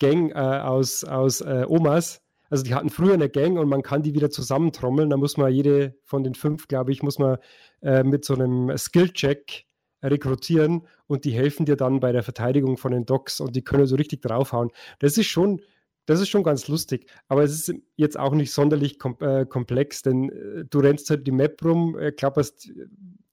[0.00, 4.02] Gang äh, aus, aus äh, Omas, also die hatten früher eine Gang und man kann
[4.02, 7.38] die wieder zusammentrommeln, da muss man jede von den fünf, glaube ich, muss man
[7.82, 9.66] äh, mit so einem Skill-Check
[10.04, 13.86] rekrutieren und die helfen dir dann bei der Verteidigung von den Docks und die können
[13.86, 14.70] so richtig draufhauen.
[14.98, 15.60] Das ist schon,
[16.06, 20.02] das ist schon ganz lustig, aber es ist jetzt auch nicht sonderlich kom äh, komplex,
[20.02, 22.70] denn äh, du rennst halt die Map rum, äh, klapperst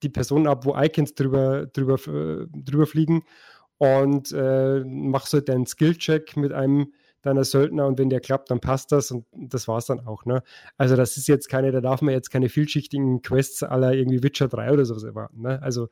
[0.02, 3.22] die Person ab, wo Icons drüber, drüber, äh, drüber fliegen
[3.78, 8.60] und äh, machst halt deinen Skill-Check mit einem deiner Söldner und wenn der klappt, dann
[8.60, 10.24] passt das und das war es dann auch.
[10.24, 10.42] Ne?
[10.76, 14.48] Also das ist jetzt keine, da darf man jetzt keine vielschichtigen Quests aller irgendwie Witcher
[14.48, 15.42] 3 oder sowas erwarten.
[15.42, 15.62] Ne?
[15.62, 15.88] Also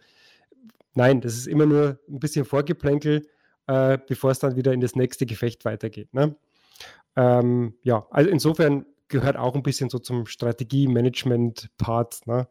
[0.94, 3.26] Nein, das ist immer nur ein bisschen Vorgeplänkel,
[3.66, 6.12] äh, bevor es dann wieder in das nächste Gefecht weitergeht.
[6.12, 6.36] Ne?
[7.16, 12.48] Ähm, ja, also insofern gehört auch ein bisschen so zum Strategie-Management-Part, ne?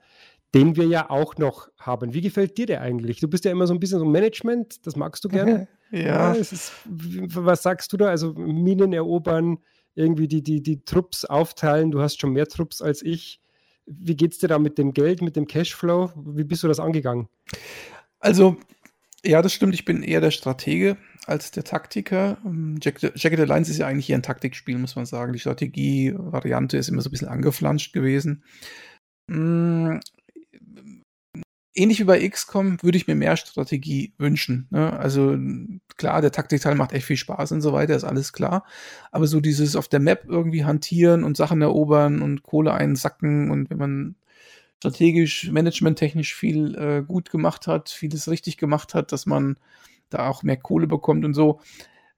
[0.54, 2.14] den wir ja auch noch haben.
[2.14, 3.20] Wie gefällt dir der eigentlich?
[3.20, 5.68] Du bist ja immer so ein bisschen so Management, das magst du gerne.
[5.92, 6.00] ja.
[6.00, 8.08] ja ist, was sagst du da?
[8.08, 9.60] Also Minen erobern,
[9.96, 11.92] irgendwie die, die, die Trupps aufteilen.
[11.92, 13.40] Du hast schon mehr Trupps als ich.
[13.86, 16.12] Wie geht es dir da mit dem Geld, mit dem Cashflow?
[16.16, 17.28] Wie bist du das angegangen?
[18.20, 18.58] Also,
[19.24, 19.74] ja, das stimmt.
[19.74, 22.38] Ich bin eher der Stratege als der Taktiker.
[22.46, 25.34] Ähm, Jack, Jagged Alliance ist ja eigentlich eher ein Taktikspiel, muss man sagen.
[25.34, 28.44] Die Strategie-Variante ist immer so ein bisschen angeflanscht gewesen.
[29.28, 30.00] Mm,
[31.76, 34.68] ähnlich wie bei XCOM würde ich mir mehr Strategie wünschen.
[34.70, 34.92] Ne?
[35.00, 35.38] Also
[35.98, 38.66] klar, der Taktikteil macht echt viel Spaß und so weiter, ist alles klar.
[39.12, 43.70] Aber so dieses auf der Map irgendwie hantieren und Sachen erobern und Kohle einsacken und
[43.70, 44.16] wenn man
[44.80, 49.58] strategisch, managementtechnisch viel äh, gut gemacht hat, vieles richtig gemacht hat, dass man
[50.10, 51.60] da auch mehr Kohle bekommt und so.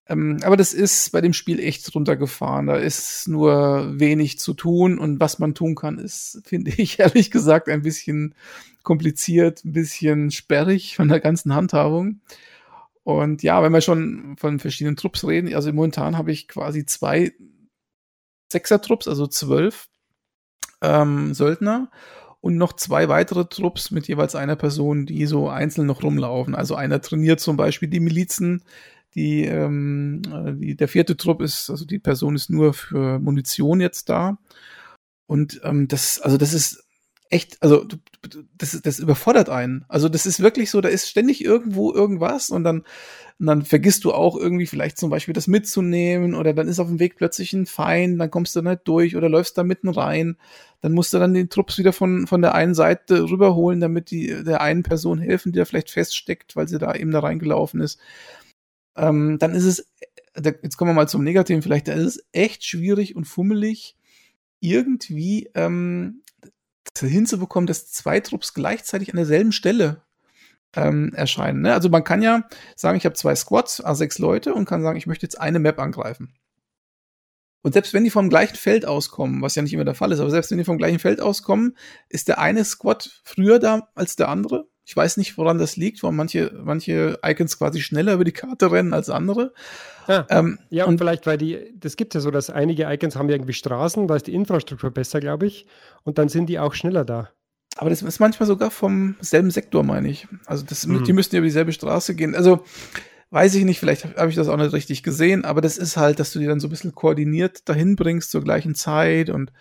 [0.08, 2.68] Ähm, aber das ist bei dem Spiel echt runtergefahren.
[2.68, 7.32] Da ist nur wenig zu tun und was man tun kann, ist, finde ich ehrlich
[7.32, 8.36] gesagt, ein bisschen
[8.84, 12.22] kompliziert, ein bisschen sperrig von der ganzen Handhabung.
[13.04, 17.34] Und ja, wenn wir schon von verschiedenen Trupps reden, also momentan habe ich quasi zwei
[18.52, 19.88] Sechser-Trupps, also zwölf
[20.82, 21.90] ähm, Söldner
[22.42, 26.56] und noch zwei weitere Trupps mit jeweils einer Person, die so einzeln noch rumlaufen.
[26.56, 28.64] Also einer trainiert zum Beispiel die Milizen,
[29.14, 33.80] die, ähm, äh, die der vierte Trupp ist, also die Person ist nur für Munition
[33.80, 34.40] jetzt da.
[35.28, 36.84] Und ähm, das, also das ist
[37.30, 37.86] echt, also
[38.58, 39.86] das, das überfordert einen.
[39.88, 42.84] Also das ist wirklich so, da ist ständig irgendwo irgendwas und dann
[43.42, 46.90] und dann vergisst du auch irgendwie vielleicht zum Beispiel das mitzunehmen oder dann ist auf
[46.90, 50.38] dem Weg plötzlich ein Feind, dann kommst du nicht durch oder läufst da mitten rein.
[50.82, 54.44] Dann musst du dann den Trupps wieder von, von der einen Seite rüberholen, damit die
[54.44, 58.00] der einen Person helfen, die da vielleicht feststeckt, weil sie da eben da reingelaufen ist.
[58.96, 59.88] Ähm, dann ist es,
[60.36, 63.96] jetzt kommen wir mal zum Negativen vielleicht, da ist es echt schwierig und fummelig,
[64.60, 66.24] irgendwie ähm,
[67.00, 70.02] hinzubekommen, dass zwei Trupps gleichzeitig an derselben Stelle
[70.76, 71.62] ähm, erscheinen.
[71.62, 71.74] Ne?
[71.74, 74.98] Also man kann ja sagen, ich habe zwei Squads, a sechs Leute und kann sagen,
[74.98, 76.34] ich möchte jetzt eine Map angreifen.
[77.64, 80.20] Und selbst wenn die vom gleichen Feld auskommen, was ja nicht immer der Fall ist,
[80.20, 81.78] aber selbst wenn die vom gleichen Feld auskommen,
[82.10, 84.68] ist der eine Squad früher da als der andere.
[84.84, 88.72] Ich weiß nicht, woran das liegt, warum manche, manche Icons quasi schneller über die Karte
[88.72, 89.54] rennen als andere.
[90.08, 93.16] Ah, ähm, ja, und, und vielleicht, weil die, das gibt ja so, dass einige Icons
[93.16, 95.68] haben irgendwie Straßen, da ist die Infrastruktur besser, glaube ich,
[96.04, 97.30] und dann sind die auch schneller da.
[97.78, 100.28] Aber das ist manchmal sogar vom selben Sektor, meine ich.
[100.46, 101.04] Also das, mhm.
[101.04, 102.36] die müssten ja über dieselbe Straße gehen.
[102.36, 102.66] Also
[103.32, 106.20] weiß ich nicht, vielleicht habe ich das auch nicht richtig gesehen, aber das ist halt,
[106.20, 109.52] dass du die dann so ein bisschen koordiniert dahin bringst zur gleichen Zeit und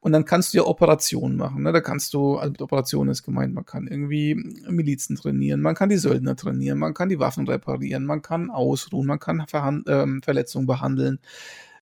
[0.00, 1.64] und dann kannst du ja Operationen machen.
[1.64, 1.72] Ne?
[1.72, 4.36] Da kannst du, also mit Operationen ist gemeint, man kann irgendwie
[4.68, 9.08] Milizen trainieren, man kann die Söldner trainieren, man kann die Waffen reparieren, man kann ausruhen,
[9.08, 11.18] man kann Verhand ähm, Verletzungen behandeln.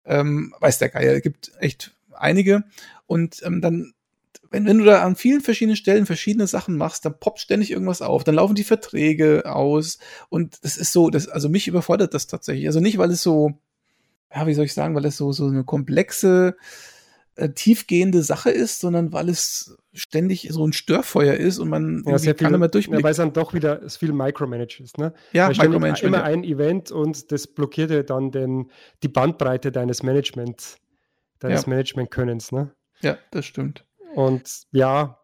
[0.04, 2.64] Ähm, weiß der Geier, es gibt echt einige.
[3.06, 3.94] Und ähm, dann
[4.50, 8.02] wenn, wenn du da an vielen verschiedenen Stellen verschiedene Sachen machst, dann poppt ständig irgendwas
[8.02, 12.26] auf, dann laufen die Verträge aus und das ist so, das, also mich überfordert das
[12.26, 12.66] tatsächlich.
[12.66, 13.52] Also nicht, weil es so,
[14.34, 16.56] ja, wie soll ich sagen, weil es so, so eine komplexe,
[17.36, 22.18] äh, tiefgehende Sache ist, sondern weil es ständig so ein Störfeuer ist und man ja,
[22.18, 23.00] sehr kann immer durchblicken.
[23.00, 24.98] Ja, weil es dann doch wieder viel Micromanaged ist.
[24.98, 25.14] Ne?
[25.32, 26.02] Ja, Micromanagement.
[26.02, 26.24] Immer ja.
[26.24, 28.70] ein Event und das blockiert ja dann den,
[29.02, 30.76] die Bandbreite deines Management,
[31.38, 31.68] deines ja.
[31.68, 32.52] Management-Könnens.
[32.52, 32.72] Ne?
[33.00, 33.84] Ja, das stimmt.
[34.14, 35.18] Und ja,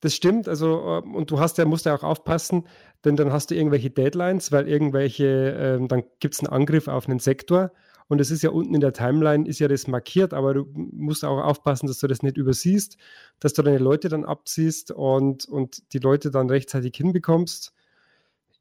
[0.00, 0.48] das stimmt.
[0.48, 2.66] Also, ähm, und du hast ja, musst ja auch aufpassen,
[3.04, 5.26] denn dann hast du irgendwelche Deadlines, weil irgendwelche,
[5.58, 7.72] ähm, dann gibt es einen Angriff auf einen Sektor
[8.08, 11.24] und es ist ja unten in der Timeline, ist ja das markiert, aber du musst
[11.24, 12.96] auch aufpassen, dass du das nicht übersiehst,
[13.38, 17.74] dass du deine Leute dann abziehst und, und die Leute dann rechtzeitig hinbekommst.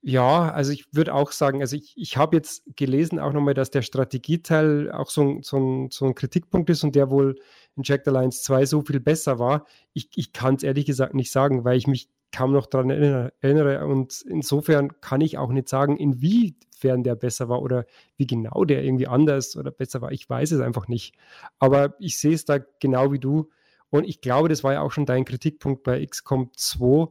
[0.01, 3.71] Ja, also ich würde auch sagen, also ich, ich habe jetzt gelesen auch nochmal, dass
[3.71, 7.35] der Strategieteil auch so so, so ein Kritikpunkt ist und der wohl
[7.77, 9.65] in Jack Alliance 2 so viel besser war.
[9.93, 13.33] Ich, ich kann es ehrlich gesagt nicht sagen, weil ich mich kaum noch daran erinnere,
[13.39, 13.85] erinnere.
[13.85, 17.85] Und insofern kann ich auch nicht sagen, inwiefern der besser war oder
[18.17, 20.11] wie genau der irgendwie anders oder besser war.
[20.11, 21.15] Ich weiß es einfach nicht.
[21.59, 23.49] Aber ich sehe es da genau wie du.
[23.89, 27.07] Und ich glaube, das war ja auch schon dein Kritikpunkt bei XCOM 2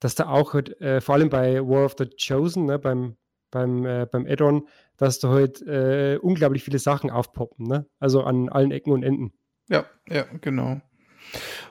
[0.00, 3.16] dass da auch halt, äh, vor allem bei War of the Chosen, ne, beim,
[3.50, 7.86] beim, äh, beim Add-on, dass da halt äh, unglaublich viele Sachen aufpoppen, ne?
[7.98, 9.32] Also an allen Ecken und Enden.
[9.70, 10.80] Ja, ja, genau.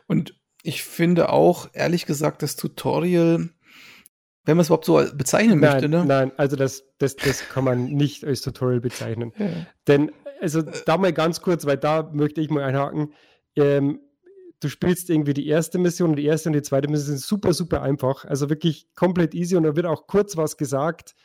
[0.07, 0.33] Und
[0.63, 3.49] ich finde auch, ehrlich gesagt, das Tutorial,
[4.45, 6.05] wenn man es überhaupt so bezeichnen nein, möchte, ne?
[6.05, 9.33] Nein, also das, das, das kann man nicht als Tutorial bezeichnen.
[9.37, 9.67] Ja.
[9.87, 13.13] Denn, also da mal ganz kurz, weil da möchte ich mal einhaken.
[13.55, 13.99] Ähm,
[14.61, 17.53] du spielst irgendwie die erste Mission und die erste und die zweite Mission sind super,
[17.53, 18.25] super einfach.
[18.25, 21.15] Also wirklich komplett easy und da wird auch kurz was gesagt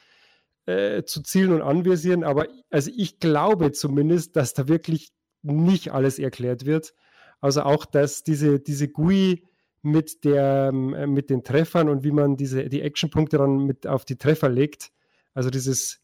[0.66, 2.24] äh, zu Zielen und Anvisieren.
[2.24, 5.12] Aber also ich glaube zumindest, dass da wirklich
[5.44, 6.94] nicht alles erklärt wird.
[7.40, 9.44] Also auch, dass diese, diese GUI
[9.83, 14.04] mit, der, äh, mit den Treffern und wie man diese, die Actionpunkte dann mit auf
[14.04, 14.90] die Treffer legt.
[15.35, 16.00] Also dieses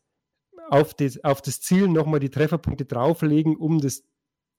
[0.68, 4.04] auf, die, auf das Ziel nochmal die Trefferpunkte drauflegen, um das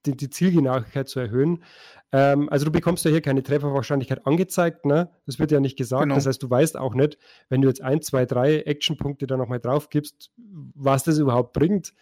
[0.06, 1.64] die, die Zielgenauigkeit zu erhöhen.
[2.12, 5.12] Ähm, also du bekommst ja hier keine Trefferwahrscheinlichkeit angezeigt, ne?
[5.26, 6.04] Das wird ja nicht gesagt.
[6.04, 6.16] Genau.
[6.16, 7.18] Das heißt, du weißt auch nicht,
[7.50, 11.94] wenn du jetzt ein, zwei, drei Actionpunkte da nochmal drauf gibst, was das überhaupt bringt.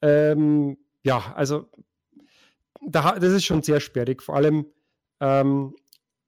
[0.00, 1.68] Ähm, ja, also
[2.86, 4.22] da, das ist schon sehr sperrig.
[4.22, 4.66] Vor allem,
[5.20, 5.74] ähm,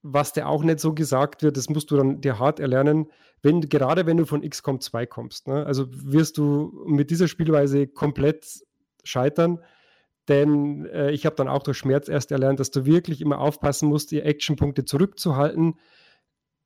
[0.03, 3.11] was dir auch nicht so gesagt wird, das musst du dann dir hart erlernen,
[3.43, 5.49] wenn, gerade wenn du von XCOM 2 kommst.
[5.49, 5.67] Ne?
[5.67, 8.47] Also wirst du mit dieser Spielweise komplett
[9.03, 9.61] scheitern
[10.29, 13.89] denn äh, ich habe dann auch durch Schmerz erst erlernt, dass du wirklich immer aufpassen
[13.89, 15.75] musst, die Actionpunkte zurückzuhalten,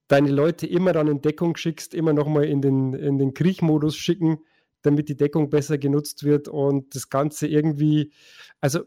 [0.09, 4.39] deine Leute immer dann in Deckung schickst, immer nochmal in den, in den Kriechmodus schicken,
[4.83, 8.13] damit die Deckung besser genutzt wird und das Ganze irgendwie,
[8.61, 8.81] also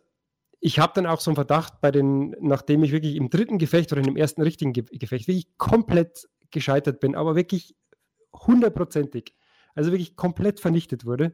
[0.65, 3.91] ich habe dann auch so einen Verdacht bei den, nachdem ich wirklich im dritten Gefecht
[3.91, 7.75] oder in dem ersten richtigen Ge Gefecht wirklich komplett gescheitert bin, aber wirklich
[8.33, 9.35] hundertprozentig,
[9.75, 11.33] also wirklich komplett vernichtet wurde,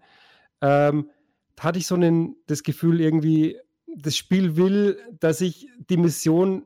[0.62, 1.12] ähm,
[1.60, 6.66] hatte ich so einen, das Gefühl, irgendwie, das Spiel will, dass ich die Mission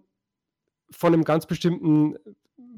[0.90, 2.16] von einem ganz bestimmten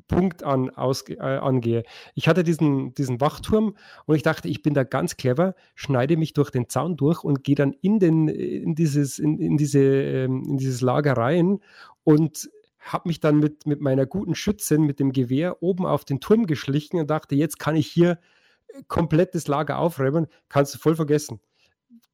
[0.07, 1.83] Punkt an ausge, äh, angehe.
[2.13, 6.33] Ich hatte diesen, diesen Wachturm und ich dachte, ich bin da ganz clever, schneide mich
[6.33, 10.43] durch den Zaun durch und gehe dann in, den, in, dieses, in, in, diese, ähm,
[10.45, 11.59] in dieses Lager rein
[12.03, 16.19] und habe mich dann mit, mit meiner guten Schützin, mit dem Gewehr oben auf den
[16.19, 18.19] Turm geschlichen und dachte, jetzt kann ich hier
[18.87, 21.39] komplett das Lager aufräumen, kannst du voll vergessen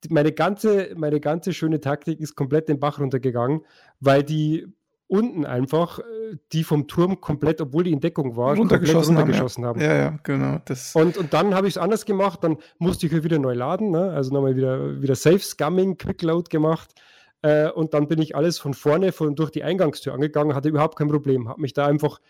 [0.10, 3.62] meine ganze, meine ganze schöne Taktik ist komplett den Bach runtergegangen,
[4.00, 4.68] weil die
[5.12, 9.82] unten einfach, äh, die vom Turm komplett, obwohl die in Deckung war, runtergeschossen, runtergeschossen haben.
[9.82, 9.86] haben.
[9.86, 9.94] Ja.
[9.94, 10.60] ja, ja, genau.
[10.64, 13.92] Das und, und dann habe ich es anders gemacht, dann musste ich wieder neu laden,
[13.92, 14.12] ne?
[14.12, 16.94] also nochmal wieder, wieder Safe Scumming, Quick Load gemacht.
[17.42, 20.98] Äh, und dann bin ich alles von vorne von, durch die Eingangstür angegangen, hatte überhaupt
[20.98, 22.22] kein Problem, habe mich da einfach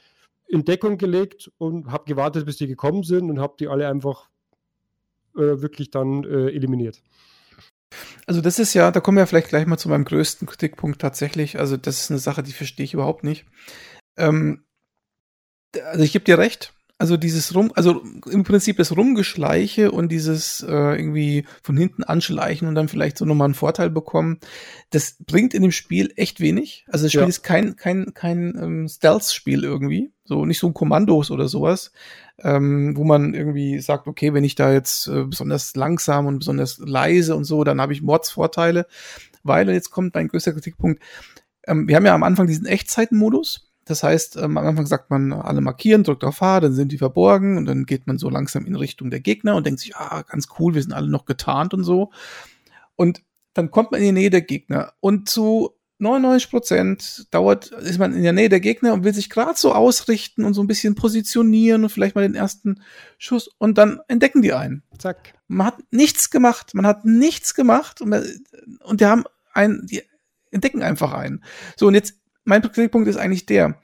[0.47, 4.27] in Deckung gelegt und habe gewartet, bis die gekommen sind und habe die alle einfach
[5.35, 7.03] äh, wirklich dann äh, eliminiert.
[8.25, 11.59] Also das ist ja, da kommen wir vielleicht gleich mal zu meinem größten Kritikpunkt tatsächlich.
[11.59, 13.45] Also das ist eine Sache, die verstehe ich überhaupt nicht.
[14.17, 14.63] Ähm,
[15.85, 20.61] also ich gebe dir recht, also dieses Rum, also im Prinzip das Rumgeschleiche und dieses
[20.61, 24.39] äh, irgendwie von hinten anschleichen und dann vielleicht so nochmal einen Vorteil bekommen,
[24.91, 26.85] das bringt in dem Spiel echt wenig.
[26.89, 27.27] Also das Spiel ja.
[27.27, 30.11] ist kein, kein, kein ähm, Stealth-Spiel irgendwie.
[30.25, 31.91] So nicht so ein Kommandos oder sowas,
[32.43, 36.79] ähm, wo man irgendwie sagt, okay, wenn ich da jetzt äh, besonders langsam und besonders
[36.79, 38.85] leise und so, dann habe ich Mordsvorteile.
[39.43, 41.01] Weil, und jetzt kommt mein größter Kritikpunkt,
[41.67, 45.33] ähm, wir haben ja am Anfang diesen Echtzeitmodus das heißt, ähm, am Anfang sagt man,
[45.33, 48.65] alle markieren, drückt auf H, dann sind die verborgen und dann geht man so langsam
[48.65, 51.73] in Richtung der Gegner und denkt sich, ah, ganz cool, wir sind alle noch getarnt
[51.73, 52.11] und so.
[52.95, 53.23] Und
[53.53, 58.13] dann kommt man in die Nähe der Gegner und zu 99 Prozent dauert, ist man
[58.13, 60.95] in der Nähe der Gegner und will sich gerade so ausrichten und so ein bisschen
[60.95, 62.81] positionieren und vielleicht mal den ersten
[63.17, 64.83] Schuss und dann entdecken die einen.
[64.97, 65.35] Zack.
[65.47, 68.13] Man hat nichts gemacht, man hat nichts gemacht und,
[68.83, 70.01] und die haben einen, die
[70.49, 71.43] entdecken einfach einen.
[71.77, 73.79] So, und jetzt mein Kritikpunkt ist eigentlich der,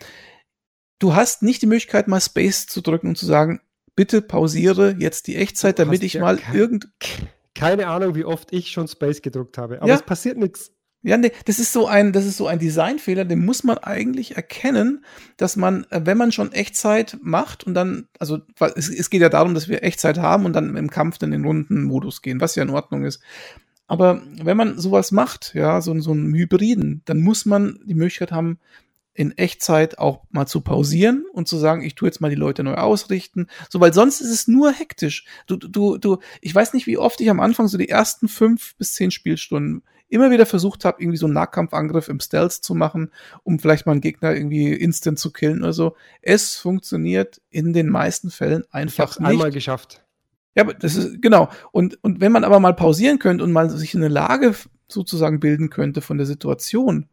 [0.99, 3.62] du hast nicht die Möglichkeit, mal Space zu drücken und zu sagen,
[3.95, 6.89] bitte pausiere jetzt die Echtzeit, damit ich ja mal irgend...
[7.53, 9.95] Keine Ahnung, wie oft ich schon Space gedrückt habe, aber ja.
[9.95, 10.71] es passiert nichts.
[11.03, 14.36] Ja, nee, das ist so ein, das ist so ein Designfehler, den muss man eigentlich
[14.36, 15.05] erkennen,
[15.38, 18.39] dass man, äh, wenn man schon Echtzeit macht und dann, also
[18.75, 21.41] es, es geht ja darum, dass wir Echtzeit haben und dann im Kampf dann in
[21.41, 23.21] den Rundenmodus gehen, was ja in Ordnung ist.
[23.88, 28.31] Aber wenn man sowas macht, ja, so, so einen Hybriden, dann muss man die Möglichkeit
[28.31, 28.60] haben,
[29.13, 32.63] in Echtzeit auch mal zu pausieren und zu sagen, ich tue jetzt mal die Leute
[32.63, 33.47] neu ausrichten.
[33.67, 35.25] So, weil sonst ist es nur hektisch.
[35.47, 38.75] Du, du, du, ich weiß nicht, wie oft ich am Anfang so die ersten fünf
[38.75, 43.12] bis zehn Spielstunden immer wieder versucht habe, irgendwie so einen Nahkampfangriff im Stealth zu machen,
[43.43, 45.96] um vielleicht mal einen Gegner irgendwie instant zu killen oder so.
[46.22, 49.30] Es funktioniert in den meisten Fällen einfach ich nicht.
[49.30, 50.04] einmal geschafft.
[50.56, 51.50] Ja, das ist, genau.
[51.72, 54.56] Und, und wenn man aber mal pausieren könnte und mal sich eine Lage
[54.88, 57.08] sozusagen bilden könnte von der Situation,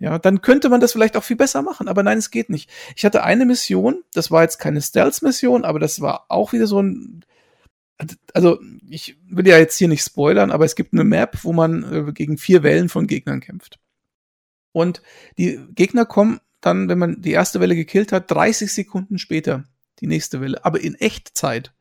[0.00, 1.86] ja, dann könnte man das vielleicht auch viel besser machen.
[1.86, 2.70] Aber nein, es geht nicht.
[2.96, 6.82] Ich hatte eine Mission, das war jetzt keine Stealth-Mission, aber das war auch wieder so
[6.82, 7.20] ein,
[8.34, 12.08] also ich will ja jetzt hier nicht spoilern, aber es gibt eine Map, wo man
[12.08, 13.78] äh, gegen vier Wellen von Gegnern kämpft.
[14.72, 15.02] Und
[15.36, 19.64] die Gegner kommen dann, wenn man die erste Welle gekillt hat, 30 Sekunden später
[20.00, 21.72] die nächste Welle, aber in Echtzeit.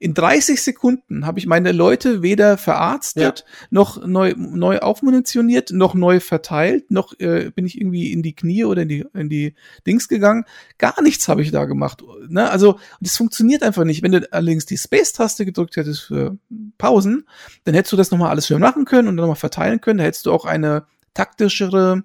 [0.00, 3.66] In 30 Sekunden habe ich meine Leute weder verarztet, ja.
[3.70, 8.64] noch neu, neu aufmunitioniert, noch neu verteilt, noch äh, bin ich irgendwie in die Knie
[8.64, 9.54] oder in die, in die
[9.88, 10.44] Dings gegangen.
[10.78, 12.04] Gar nichts habe ich da gemacht.
[12.28, 12.48] Ne?
[12.48, 14.04] Also, das funktioniert einfach nicht.
[14.04, 16.38] Wenn du allerdings die Space-Taste gedrückt hättest für
[16.78, 17.26] Pausen,
[17.64, 19.98] dann hättest du das nochmal alles schön machen können und dann nochmal verteilen können.
[19.98, 22.04] Da hättest du auch eine taktischere,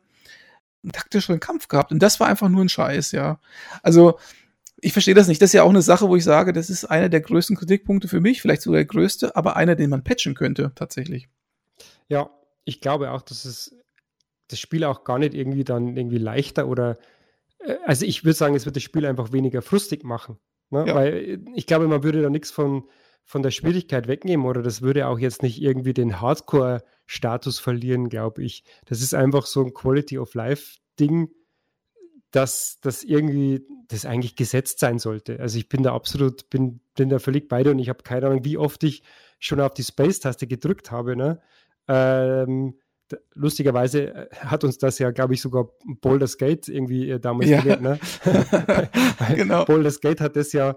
[0.82, 1.92] einen taktischeren Kampf gehabt.
[1.92, 3.40] Und das war einfach nur ein Scheiß, ja.
[3.84, 4.18] Also,
[4.84, 5.42] ich verstehe das nicht.
[5.42, 8.08] Das ist ja auch eine Sache, wo ich sage, das ist einer der größten Kritikpunkte
[8.08, 11.30] für mich, vielleicht sogar der größte, aber einer, den man patchen könnte, tatsächlich.
[12.10, 12.30] Ja,
[12.66, 13.76] ich glaube auch, dass es
[14.50, 16.98] das Spiel auch gar nicht irgendwie dann irgendwie leichter oder
[17.60, 20.38] äh, also ich würde sagen, es wird das Spiel einfach weniger frustig machen.
[20.70, 20.86] Ne?
[20.88, 20.96] Ja.
[20.96, 22.84] Weil ich glaube, man würde da nichts von,
[23.24, 28.44] von der Schwierigkeit wegnehmen oder das würde auch jetzt nicht irgendwie den Hardcore-Status verlieren, glaube
[28.44, 28.64] ich.
[28.86, 31.30] Das ist einfach so ein Quality of Life-Ding
[32.34, 35.40] dass das irgendwie das eigentlich gesetzt sein sollte.
[35.40, 38.26] Also ich bin da absolut, bin, bin da völlig bei dir und ich habe keine
[38.26, 39.04] Ahnung, wie oft ich
[39.38, 41.16] schon auf die Space-Taste gedrückt habe.
[41.16, 41.40] Ne?
[41.88, 42.80] Ähm,
[43.36, 45.70] lustigerweise äh, hat uns das ja, glaube ich, sogar
[46.02, 47.62] Baldur's Gate irgendwie äh, damals ja.
[47.62, 47.82] gelehrt.
[47.82, 48.00] Ne?
[49.36, 49.66] genau.
[49.66, 50.76] Baldur's Gate hat das ja,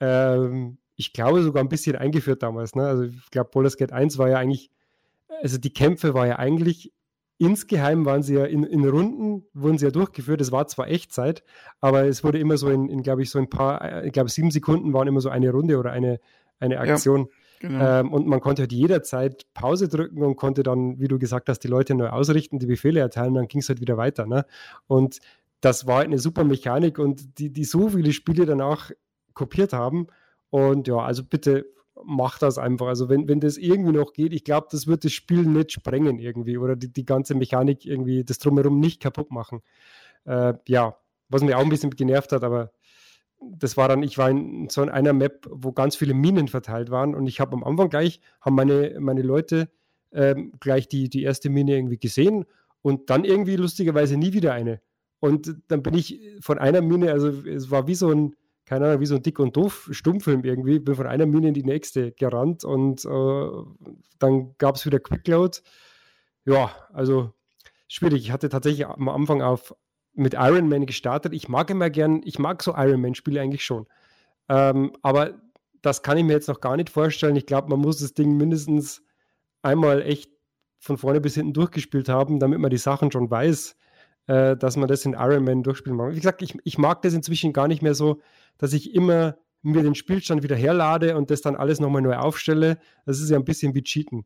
[0.00, 2.74] ähm, ich glaube, sogar ein bisschen eingeführt damals.
[2.74, 2.86] Ne?
[2.86, 4.70] Also ich glaube, Baldur's Gate 1 war ja eigentlich,
[5.40, 6.92] also die Kämpfe war ja eigentlich
[7.38, 10.40] Insgeheim waren sie ja in, in, Runden, wurden sie ja durchgeführt.
[10.40, 11.44] Es war zwar Echtzeit,
[11.80, 14.50] aber es wurde immer so in, in glaube ich, so ein paar, ich glaube, sieben
[14.50, 16.18] Sekunden waren immer so eine Runde oder eine,
[16.58, 17.28] eine Aktion.
[17.60, 18.00] Ja, genau.
[18.00, 21.60] ähm, und man konnte halt jederzeit Pause drücken und konnte dann, wie du gesagt hast,
[21.60, 24.26] die Leute neu ausrichten, die Befehle erteilen, dann ging es halt wieder weiter.
[24.26, 24.44] Ne?
[24.88, 25.20] Und
[25.60, 28.90] das war halt eine super Mechanik und die, die so viele Spiele danach
[29.34, 30.08] kopiert haben.
[30.50, 31.66] Und ja, also bitte
[32.04, 32.86] mach das einfach.
[32.86, 36.18] Also wenn, wenn das irgendwie noch geht, ich glaube, das wird das Spiel nicht sprengen
[36.18, 39.60] irgendwie oder die, die ganze Mechanik irgendwie das drumherum nicht kaputt machen.
[40.24, 40.96] Äh, ja,
[41.28, 42.72] was mir auch ein bisschen genervt hat, aber
[43.40, 47.14] das war dann, ich war in so einer Map, wo ganz viele Minen verteilt waren
[47.14, 49.68] und ich habe am Anfang gleich, haben meine, meine Leute
[50.12, 52.44] ähm, gleich die, die erste Mine irgendwie gesehen
[52.82, 54.80] und dann irgendwie lustigerweise nie wieder eine.
[55.20, 58.34] Und dann bin ich von einer Mine, also es war wie so ein,
[58.68, 61.54] keine Ahnung, wie so ein dick und doof Stummfilm irgendwie, bin von einer Mine in
[61.54, 63.48] die nächste gerannt und äh,
[64.18, 65.58] dann gab es wieder Quickload.
[66.44, 67.32] Ja, also
[67.88, 68.26] schwierig.
[68.26, 69.74] Ich hatte tatsächlich am Anfang auf
[70.12, 71.32] mit Iron Man gestartet.
[71.32, 73.86] Ich mag immer gern, ich mag so Iron Man-Spiele eigentlich schon.
[74.50, 75.40] Ähm, aber
[75.80, 77.36] das kann ich mir jetzt noch gar nicht vorstellen.
[77.36, 79.02] Ich glaube, man muss das Ding mindestens
[79.62, 80.30] einmal echt
[80.78, 83.76] von vorne bis hinten durchgespielt haben, damit man die Sachen schon weiß,
[84.26, 86.12] äh, dass man das in Iron Man durchspielen mag.
[86.12, 88.20] Wie gesagt, ich, ich mag das inzwischen gar nicht mehr so,
[88.58, 92.78] dass ich immer mir den Spielstand wieder herlade und das dann alles nochmal neu aufstelle.
[93.06, 94.24] Das ist ja ein bisschen wie Cheaten.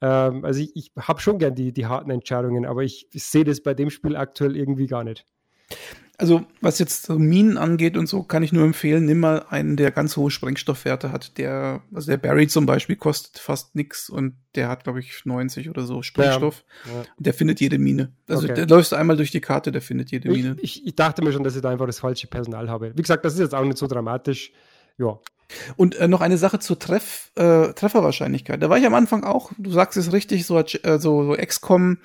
[0.00, 3.44] Ähm, also ich, ich habe schon gern die, die harten Entscheidungen, aber ich, ich sehe
[3.44, 5.26] das bei dem Spiel aktuell irgendwie gar nicht.
[6.18, 9.90] Also, was jetzt Minen angeht und so, kann ich nur empfehlen, nimm mal einen, der
[9.90, 11.38] ganz hohe Sprengstoffwerte hat.
[11.38, 15.70] Der, also der Barry zum Beispiel kostet fast nix und der hat, glaube ich, 90
[15.70, 16.64] oder so Sprengstoff.
[16.84, 17.04] Ja, ja.
[17.18, 18.12] Der findet jede Mine.
[18.28, 18.54] Also, okay.
[18.54, 20.56] der läufst einmal durch die Karte, der findet jede Mine.
[20.60, 22.92] Ich, ich, dachte mir schon, dass ich da einfach das falsche Personal habe.
[22.94, 24.52] Wie gesagt, das ist jetzt auch nicht so dramatisch.
[24.98, 25.18] Ja.
[25.76, 28.62] Und äh, noch eine Sache zur Treff, äh, Trefferwahrscheinlichkeit.
[28.62, 31.98] Da war ich am Anfang auch, du sagst es richtig, so, äh, so, so XCOM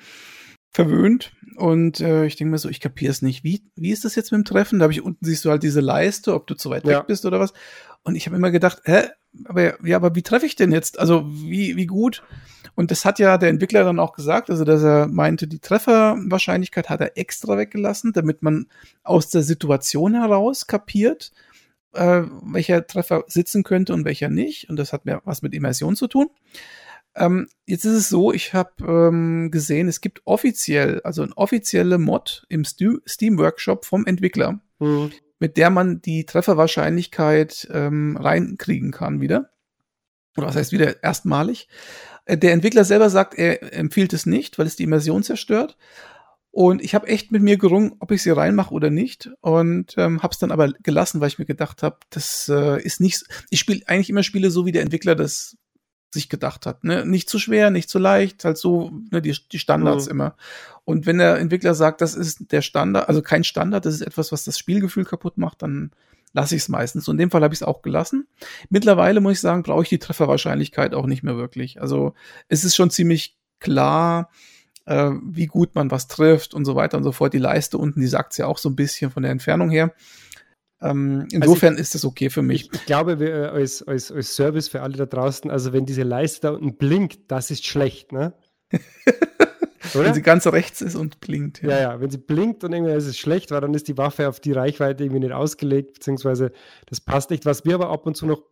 [0.70, 1.32] verwöhnt.
[1.56, 3.42] Und äh, ich denke mir so, ich kapiere es nicht.
[3.42, 4.78] Wie, wie ist das jetzt mit dem Treffen?
[4.78, 7.00] Da habe ich unten siehst du halt diese Leiste, ob du zu weit ja.
[7.00, 7.52] weg bist oder was.
[8.04, 9.08] Und ich habe immer gedacht, hä,
[9.44, 10.98] aber ja, aber wie treffe ich denn jetzt?
[10.98, 12.22] Also wie, wie gut?
[12.74, 16.88] Und das hat ja der Entwickler dann auch gesagt, also dass er meinte, die Trefferwahrscheinlichkeit
[16.88, 18.66] hat er extra weggelassen, damit man
[19.02, 21.32] aus der Situation heraus kapiert,
[21.92, 24.70] äh, welcher Treffer sitzen könnte und welcher nicht.
[24.70, 26.30] Und das hat mir was mit Immersion zu tun.
[27.18, 31.98] Ähm, jetzt ist es so, ich habe ähm, gesehen, es gibt offiziell, also eine offizielle
[31.98, 35.10] Mod im Steam Workshop vom Entwickler, mhm.
[35.38, 39.50] mit der man die Trefferwahrscheinlichkeit ähm, reinkriegen kann wieder.
[40.36, 41.68] Oder was heißt wieder erstmalig.
[42.24, 45.76] Äh, der Entwickler selber sagt, er empfiehlt es nicht, weil es die Immersion zerstört.
[46.50, 49.30] Und ich habe echt mit mir gerungen, ob ich sie reinmache oder nicht.
[49.40, 53.00] Und ähm, habe es dann aber gelassen, weil ich mir gedacht habe, das äh, ist
[53.00, 53.24] nicht.
[53.50, 55.56] Ich spiele eigentlich immer Spiele so, wie der Entwickler das
[56.12, 56.84] sich gedacht hat.
[56.84, 57.04] Ne?
[57.04, 60.12] Nicht zu schwer, nicht zu leicht, halt so ne, die, die Standards mhm.
[60.12, 60.36] immer.
[60.84, 64.32] Und wenn der Entwickler sagt, das ist der Standard, also kein Standard, das ist etwas,
[64.32, 65.92] was das Spielgefühl kaputt macht, dann
[66.32, 67.08] lasse ich es meistens.
[67.08, 68.26] Und in dem Fall habe ich es auch gelassen.
[68.70, 71.80] Mittlerweile muss ich sagen, brauche ich die Trefferwahrscheinlichkeit auch nicht mehr wirklich.
[71.80, 72.14] Also
[72.48, 74.30] es ist schon ziemlich klar,
[74.86, 77.34] äh, wie gut man was trifft und so weiter und so fort.
[77.34, 79.92] Die Leiste unten, die sagt ja auch so ein bisschen von der Entfernung her.
[80.80, 82.66] Ähm, insofern also ich, ist das okay für mich.
[82.66, 85.86] Ich, ich glaube, wir, äh, als, als, als Service für alle da draußen, also wenn
[85.86, 88.34] diese Leiste da unten blinkt, das ist schlecht, ne?
[89.94, 91.62] wenn sie ganz rechts ist und blinkt.
[91.62, 91.70] Ja.
[91.70, 94.28] ja, ja, wenn sie blinkt und irgendwie ist es schlecht, weil dann ist die Waffe
[94.28, 96.52] auf die Reichweite irgendwie nicht ausgelegt, beziehungsweise
[96.86, 97.46] das passt nicht.
[97.46, 98.42] Was mir aber ab und zu noch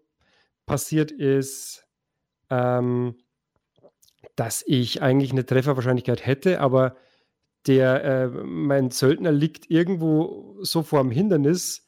[0.64, 1.85] passiert ist,
[2.51, 3.16] ähm,
[4.35, 6.97] dass ich eigentlich eine Trefferwahrscheinlichkeit hätte, aber
[7.66, 11.86] der, äh, mein Söldner liegt irgendwo so vor dem Hindernis,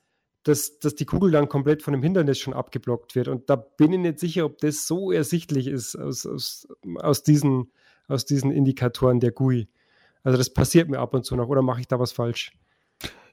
[0.49, 3.29] dass, dass die Kugel dann komplett von dem Hindernis schon abgeblockt wird.
[3.29, 7.71] Und da bin ich nicht sicher, ob das so ersichtlich ist aus, aus, aus, diesen,
[8.09, 9.69] aus diesen Indikatoren der GUI.
[10.25, 12.53] Also das passiert mir ab und zu noch, oder mache ich da was falsch?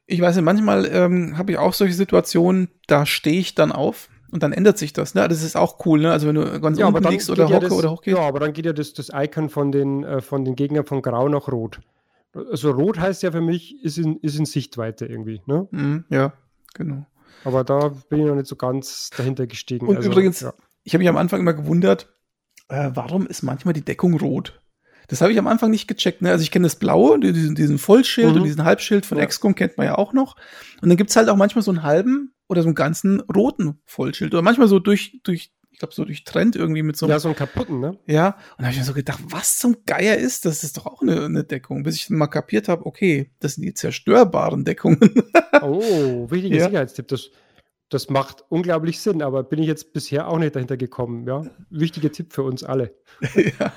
[0.07, 4.09] Ich weiß nicht, manchmal ähm, habe ich auch solche Situationen, da stehe ich dann auf
[4.30, 5.16] und dann ändert sich das.
[5.16, 5.28] Ne?
[5.28, 6.11] Das ist auch cool, ne?
[6.11, 8.18] Also wenn du ganz ja, unten liegst oder hocke ja oder hochgehst.
[8.18, 11.01] Ja, aber dann geht ja das, das Icon von den, äh, von den Gegnern von
[11.01, 11.80] Grau nach Rot.
[12.34, 15.41] Also Rot heißt ja für mich, ist in, ist in Sichtweite irgendwie.
[15.45, 15.68] Ne?
[15.72, 16.34] Mm, ja,
[16.76, 17.07] genau.
[17.43, 19.88] Aber da bin ich noch nicht so ganz dahinter gestiegen.
[19.88, 20.53] Und also, übrigens, ja.
[20.84, 22.13] ich habe mich am Anfang immer gewundert,
[22.69, 24.61] äh, warum ist manchmal die Deckung rot?
[25.07, 26.21] Das habe ich am Anfang nicht gecheckt.
[26.21, 26.32] Ne?
[26.32, 28.38] Also ich kenne das Blaue, diesen, diesen Vollschild mhm.
[28.38, 29.26] und diesen Halbschild von ja.
[29.26, 30.36] XCOM kennt man ja auch noch.
[30.82, 34.34] Und dann gibt's halt auch manchmal so einen halben oder so einen ganzen roten Vollschild.
[34.34, 37.11] Oder manchmal so durch, durch ich glaube, so durchtrennt irgendwie mit so einem.
[37.11, 37.99] Ja, so einen kaputten, ne?
[38.05, 38.28] Ja.
[38.28, 40.61] Und da habe ich mir so gedacht, was zum Geier ist das?
[40.61, 41.84] Das ist doch auch eine, eine Deckung.
[41.84, 45.01] Bis ich mal kapiert habe, okay, das sind die zerstörbaren Deckungen.
[45.61, 46.65] oh, wichtiger ja.
[46.67, 47.09] Sicherheitstipp.
[47.09, 47.30] Das,
[47.89, 51.28] das macht unglaublich Sinn, aber bin ich jetzt bisher auch nicht dahinter gekommen.
[51.28, 52.95] Ja, wichtiger Tipp für uns alle.
[53.36, 53.73] ja.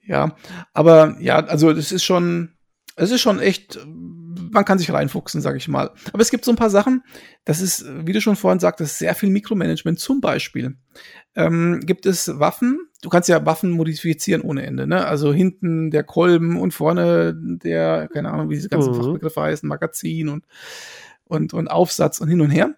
[0.00, 0.36] ja,
[0.72, 2.54] aber ja, also das ist schon,
[2.96, 3.78] es ist schon echt
[4.52, 5.90] man kann sich reinfuchsen, sage ich mal.
[6.12, 7.02] Aber es gibt so ein paar Sachen,
[7.44, 9.98] das ist, wie du schon vorhin sagtest, sehr viel Mikromanagement.
[9.98, 10.76] Zum Beispiel
[11.34, 15.06] ähm, gibt es Waffen, du kannst ja Waffen modifizieren ohne Ende, ne?
[15.06, 18.96] Also hinten der Kolben und vorne der, keine Ahnung, wie diese ganzen mhm.
[18.96, 20.44] Fachbegriffe heißen, Magazin und,
[21.24, 22.76] und, und Aufsatz und hin und her.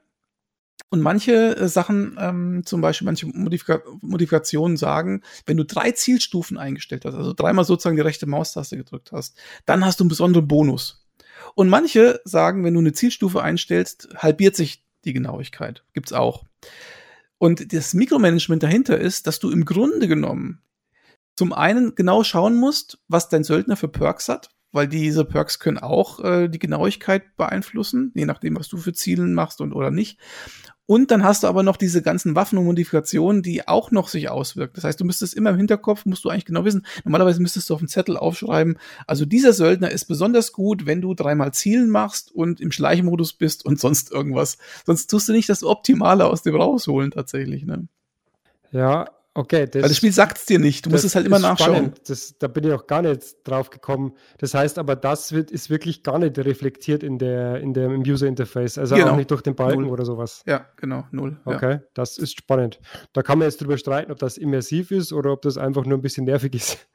[0.90, 6.56] Und manche äh, Sachen, ähm, zum Beispiel manche Modifika Modifikationen sagen, wenn du drei Zielstufen
[6.56, 10.46] eingestellt hast, also dreimal sozusagen die rechte Maustaste gedrückt hast, dann hast du einen besonderen
[10.46, 11.03] Bonus.
[11.54, 15.84] Und manche sagen, wenn du eine Zielstufe einstellst, halbiert sich die Genauigkeit.
[15.92, 16.44] Gibt's auch.
[17.38, 20.62] Und das Mikromanagement dahinter ist, dass du im Grunde genommen
[21.36, 25.78] zum einen genau schauen musst, was dein Söldner für Perks hat, weil diese Perks können
[25.78, 30.18] auch äh, die Genauigkeit beeinflussen, je nachdem, was du für Zielen machst und oder nicht.
[30.86, 34.28] Und dann hast du aber noch diese ganzen Waffen und Modifikationen, die auch noch sich
[34.28, 34.74] auswirken.
[34.74, 37.74] Das heißt, du müsstest immer im Hinterkopf, musst du eigentlich genau wissen, normalerweise müsstest du
[37.74, 42.32] auf dem Zettel aufschreiben, also dieser Söldner ist besonders gut, wenn du dreimal Zielen machst
[42.32, 44.58] und im Schleichmodus bist und sonst irgendwas.
[44.84, 47.64] Sonst tust du nicht das Optimale aus dem rausholen tatsächlich.
[47.64, 47.86] Ne?
[48.72, 50.86] Ja, Okay, das, Weil das Spiel sagt es dir nicht.
[50.86, 51.92] Du musst es halt immer nachschauen.
[52.06, 54.12] Das, da bin ich auch gar nicht drauf gekommen.
[54.38, 58.02] Das heißt aber, das wird, ist wirklich gar nicht reflektiert in der, in der, im
[58.02, 58.78] User Interface.
[58.78, 59.10] Also genau.
[59.10, 59.90] auch nicht durch den Balken null.
[59.90, 60.44] oder sowas.
[60.46, 61.36] Ja, genau, null.
[61.44, 61.82] Okay, ja.
[61.94, 62.78] das ist spannend.
[63.12, 65.98] Da kann man jetzt drüber streiten, ob das immersiv ist oder ob das einfach nur
[65.98, 66.86] ein bisschen nervig ist.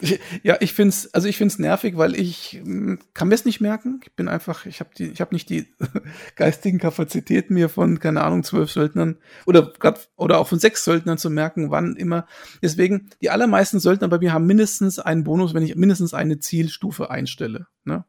[0.42, 3.44] Ja, ich finde es, also ich finde es nervig, weil ich hm, kann mir es
[3.44, 4.00] nicht merken.
[4.04, 5.66] Ich bin einfach, ich habe die, ich habe nicht die
[6.36, 11.18] geistigen Kapazitäten mir von keine Ahnung zwölf Söldnern oder grad, oder auch von sechs Söldnern
[11.18, 12.26] zu merken, wann immer.
[12.62, 17.10] Deswegen die allermeisten Söldner bei mir haben mindestens einen Bonus, wenn ich mindestens eine Zielstufe
[17.10, 17.66] einstelle.
[17.84, 18.04] Ne?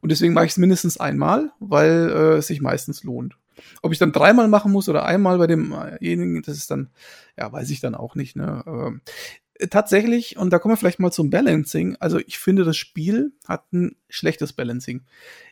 [0.00, 3.36] Und deswegen mache ich es mindestens einmal, weil äh, es sich meistens lohnt.
[3.82, 6.90] Ob ich dann dreimal machen muss oder einmal bei demjenigen, das ist dann,
[7.38, 8.34] ja, weiß ich dann auch nicht.
[8.34, 9.00] Ne?
[9.58, 11.96] Ähm, tatsächlich, und da kommen wir vielleicht mal zum Balancing.
[12.00, 15.02] Also ich finde, das Spiel hat ein schlechtes Balancing.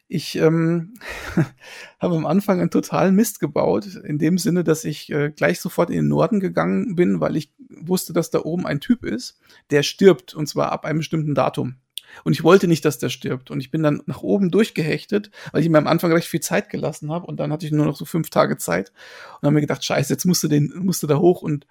[0.08, 0.94] Ich ähm,
[2.00, 5.90] habe am Anfang einen totalen Mist gebaut, in dem Sinne, dass ich äh, gleich sofort
[5.90, 9.38] in den Norden gegangen bin, weil ich wusste, dass da oben ein Typ ist,
[9.70, 11.76] der stirbt, und zwar ab einem bestimmten Datum.
[12.24, 13.50] Und ich wollte nicht, dass der stirbt.
[13.50, 16.70] Und ich bin dann nach oben durchgehechtet, weil ich mir am Anfang recht viel Zeit
[16.70, 17.26] gelassen habe.
[17.26, 18.92] Und dann hatte ich nur noch so fünf Tage Zeit.
[19.40, 21.42] Und habe mir gedacht, scheiße, jetzt musst du, den, musst du da hoch.
[21.42, 21.66] Und,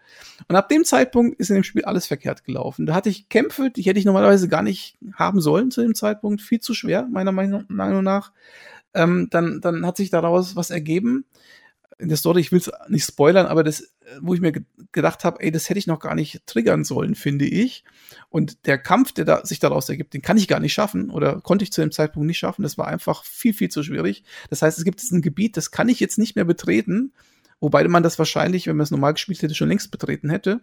[0.47, 2.85] und ab dem Zeitpunkt ist in dem Spiel alles verkehrt gelaufen.
[2.85, 6.41] Da hatte ich Kämpfe, die hätte ich normalerweise gar nicht haben sollen zu dem Zeitpunkt.
[6.41, 8.31] Viel zu schwer, meiner Meinung nach.
[8.93, 11.25] Ähm, dann, dann hat sich daraus was ergeben
[12.01, 14.53] in der Story, ich will es nicht spoilern, aber das, wo ich mir
[14.91, 17.83] gedacht habe, ey, das hätte ich noch gar nicht triggern sollen, finde ich.
[18.29, 21.41] Und der Kampf, der da, sich daraus ergibt, den kann ich gar nicht schaffen oder
[21.41, 22.63] konnte ich zu dem Zeitpunkt nicht schaffen.
[22.63, 24.23] Das war einfach viel, viel zu schwierig.
[24.49, 27.13] Das heißt, es gibt jetzt ein Gebiet, das kann ich jetzt nicht mehr betreten,
[27.59, 30.61] wobei man das wahrscheinlich, wenn man es normal gespielt hätte, schon längst betreten hätte.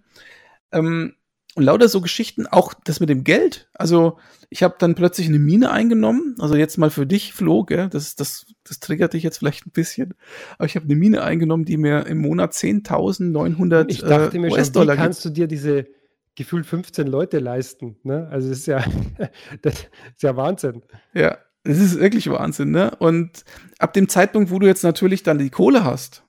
[0.73, 1.15] Ähm,
[1.59, 3.69] und lauter so Geschichten, auch das mit dem Geld.
[3.75, 4.17] Also
[4.49, 6.37] ich habe dann plötzlich eine Mine eingenommen.
[6.39, 7.89] Also jetzt mal für dich, Flo, gell?
[7.89, 10.15] Das, das, das triggert dich jetzt vielleicht ein bisschen.
[10.57, 14.89] Aber ich habe eine Mine eingenommen, die mir im Monat 10.900 Ich dachte äh, schon,
[14.89, 15.89] wie kannst du dir diese
[16.37, 17.97] gefühlt 15 Leute leisten?
[18.05, 18.29] Ne?
[18.31, 18.85] Also das ist ja,
[19.63, 20.83] das ist ja Wahnsinn.
[21.13, 22.71] Ja, das ist wirklich Wahnsinn.
[22.71, 22.93] Ne?
[23.01, 23.45] Und
[23.81, 26.23] ab dem Zeitpunkt, wo du jetzt natürlich dann die Kohle hast,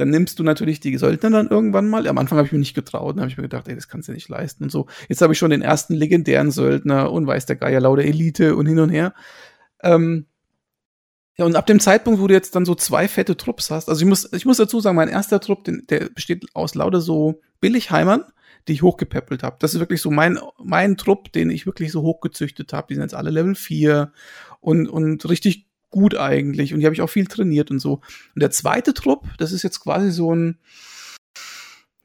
[0.00, 2.08] dann nimmst du natürlich die Söldner dann irgendwann mal.
[2.08, 4.08] Am Anfang habe ich mir nicht getraut, dann habe ich mir gedacht, ey, das kannst
[4.08, 4.86] du nicht leisten und so.
[5.08, 8.66] Jetzt habe ich schon den ersten legendären Söldner und weiß der Geier lauter Elite und
[8.66, 9.14] hin und her.
[9.82, 10.26] Ähm,
[11.36, 14.02] ja, und ab dem Zeitpunkt, wo du jetzt dann so zwei fette Trupps hast, also
[14.02, 17.40] ich muss, ich muss dazu sagen, mein erster Trupp, den, der besteht aus lauter so
[17.60, 18.24] Billigheimern,
[18.68, 19.56] die ich hochgepäppelt habe.
[19.58, 22.88] Das ist wirklich so mein, mein Trupp, den ich wirklich so hochgezüchtet habe.
[22.88, 24.12] Die sind jetzt alle Level 4
[24.60, 28.00] und, und richtig gut eigentlich und die habe ich auch viel trainiert und so.
[28.34, 30.58] Und der zweite Trupp, das ist jetzt quasi so ein,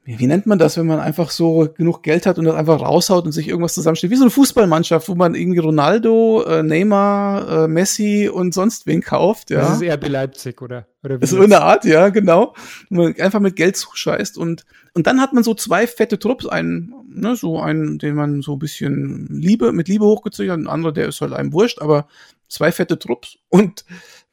[0.06, 3.24] wie nennt man das, wenn man einfach so genug Geld hat und das einfach raushaut
[3.24, 4.10] und sich irgendwas zusammensteht?
[4.10, 9.00] Wie so eine Fußballmannschaft, wo man irgendwie Ronaldo, äh, Neymar, äh, Messi und sonst wen
[9.00, 9.50] kauft.
[9.50, 9.62] Ja.
[9.62, 10.86] Das ist eher Leipzig, oder?
[11.02, 12.54] oder so in der Art, ja, genau.
[12.88, 14.64] man einfach mit Geld zuscheißt und,
[14.94, 18.54] und dann hat man so zwei fette Trupps, einen, ne, so einen, den man so
[18.54, 22.06] ein bisschen Liebe, mit Liebe hochgezüchtet hat, ein anderer, der ist halt einem wurscht, aber
[22.48, 23.84] zwei fette Trupps und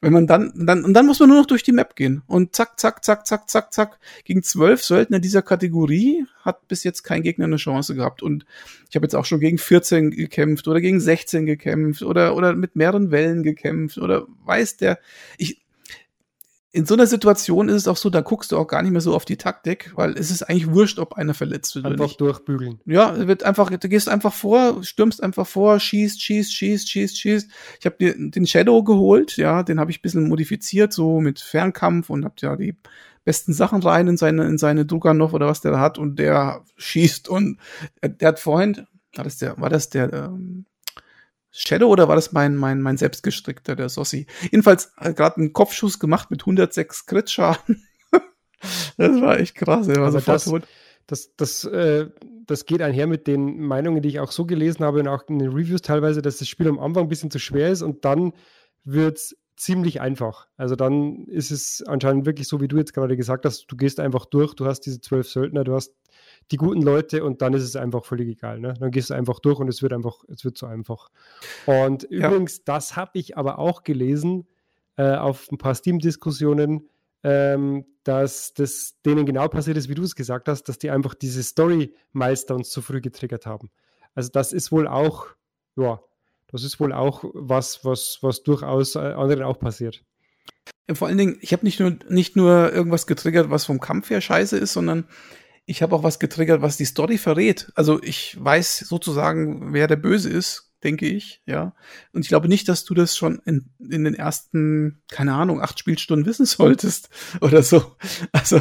[0.04, 2.22] wenn man dann, dann, und dann muss man nur noch durch die Map gehen.
[2.26, 7.04] Und zack, zack, zack, zack, zack, zack, gegen zwölf Söldner dieser Kategorie hat bis jetzt
[7.04, 8.22] kein Gegner eine Chance gehabt.
[8.22, 8.44] Und
[8.90, 12.76] ich habe jetzt auch schon gegen 14 gekämpft oder gegen 16 gekämpft oder, oder mit
[12.76, 14.98] mehreren Wellen gekämpft oder weiß der,
[15.38, 15.63] ich,
[16.74, 19.00] in so einer Situation ist es auch so, da guckst du auch gar nicht mehr
[19.00, 21.86] so auf die Taktik, weil es ist eigentlich wurscht, ob einer verletzt wird.
[21.86, 22.80] Einfach durchbügeln.
[22.84, 27.50] Ja, wird einfach, du gehst einfach vor, stürmst einfach vor, schießt, schießt, schießt, schießt, schießt.
[27.78, 32.10] Ich habe den Shadow geholt, ja, den habe ich ein bisschen modifiziert, so mit Fernkampf
[32.10, 32.76] und hab ja die
[33.24, 37.28] besten Sachen rein in seine, in seine Druckernoff oder was der hat und der schießt
[37.28, 37.58] und
[38.02, 40.66] der hat vorhin, war das der, war das der, ähm,
[41.56, 44.26] Shadow oder war das mein, mein, mein selbstgestrickter, der Sossi?
[44.42, 47.86] Jedenfalls hat gerade einen Kopfschuss gemacht mit 106 Crit-Schaden.
[48.96, 50.62] das war echt krass, er war Aber sofort das, tot.
[51.06, 52.08] Das, das, äh,
[52.46, 55.38] das geht einher mit den Meinungen, die ich auch so gelesen habe und auch in
[55.38, 58.32] den Reviews teilweise, dass das Spiel am Anfang ein bisschen zu schwer ist und dann
[58.82, 60.48] wird es ziemlich einfach.
[60.56, 64.00] Also dann ist es anscheinend wirklich so, wie du jetzt gerade gesagt hast, du gehst
[64.00, 65.94] einfach durch, du hast diese zwölf Söldner, du hast
[66.50, 68.60] die guten Leute und dann ist es einfach völlig egal.
[68.60, 68.74] Ne?
[68.78, 71.10] Dann gehst du einfach durch und es wird einfach, es wird so einfach.
[71.66, 72.28] Und ja.
[72.28, 74.46] übrigens, das habe ich aber auch gelesen
[74.96, 76.88] äh, auf ein paar Steam-Diskussionen,
[77.22, 81.14] ähm, dass das denen genau passiert ist, wie du es gesagt hast, dass die einfach
[81.14, 83.70] diese Story-Milestones zu früh getriggert haben.
[84.14, 85.26] Also das ist wohl auch,
[85.76, 86.00] ja,
[86.52, 90.04] Das ist wohl auch was, was, was durchaus äh, anderen auch passiert.
[90.92, 94.20] Vor allen Dingen, ich habe nicht nur, nicht nur irgendwas getriggert, was vom Kampf her
[94.20, 95.08] scheiße ist, sondern
[95.66, 97.72] ich habe auch was getriggert, was die Story verrät.
[97.74, 101.74] Also ich weiß sozusagen, wer der Böse ist, denke ich, ja.
[102.12, 105.78] Und ich glaube nicht, dass du das schon in, in den ersten, keine Ahnung, acht
[105.78, 107.08] Spielstunden wissen solltest
[107.40, 107.96] oder so.
[108.32, 108.60] Also,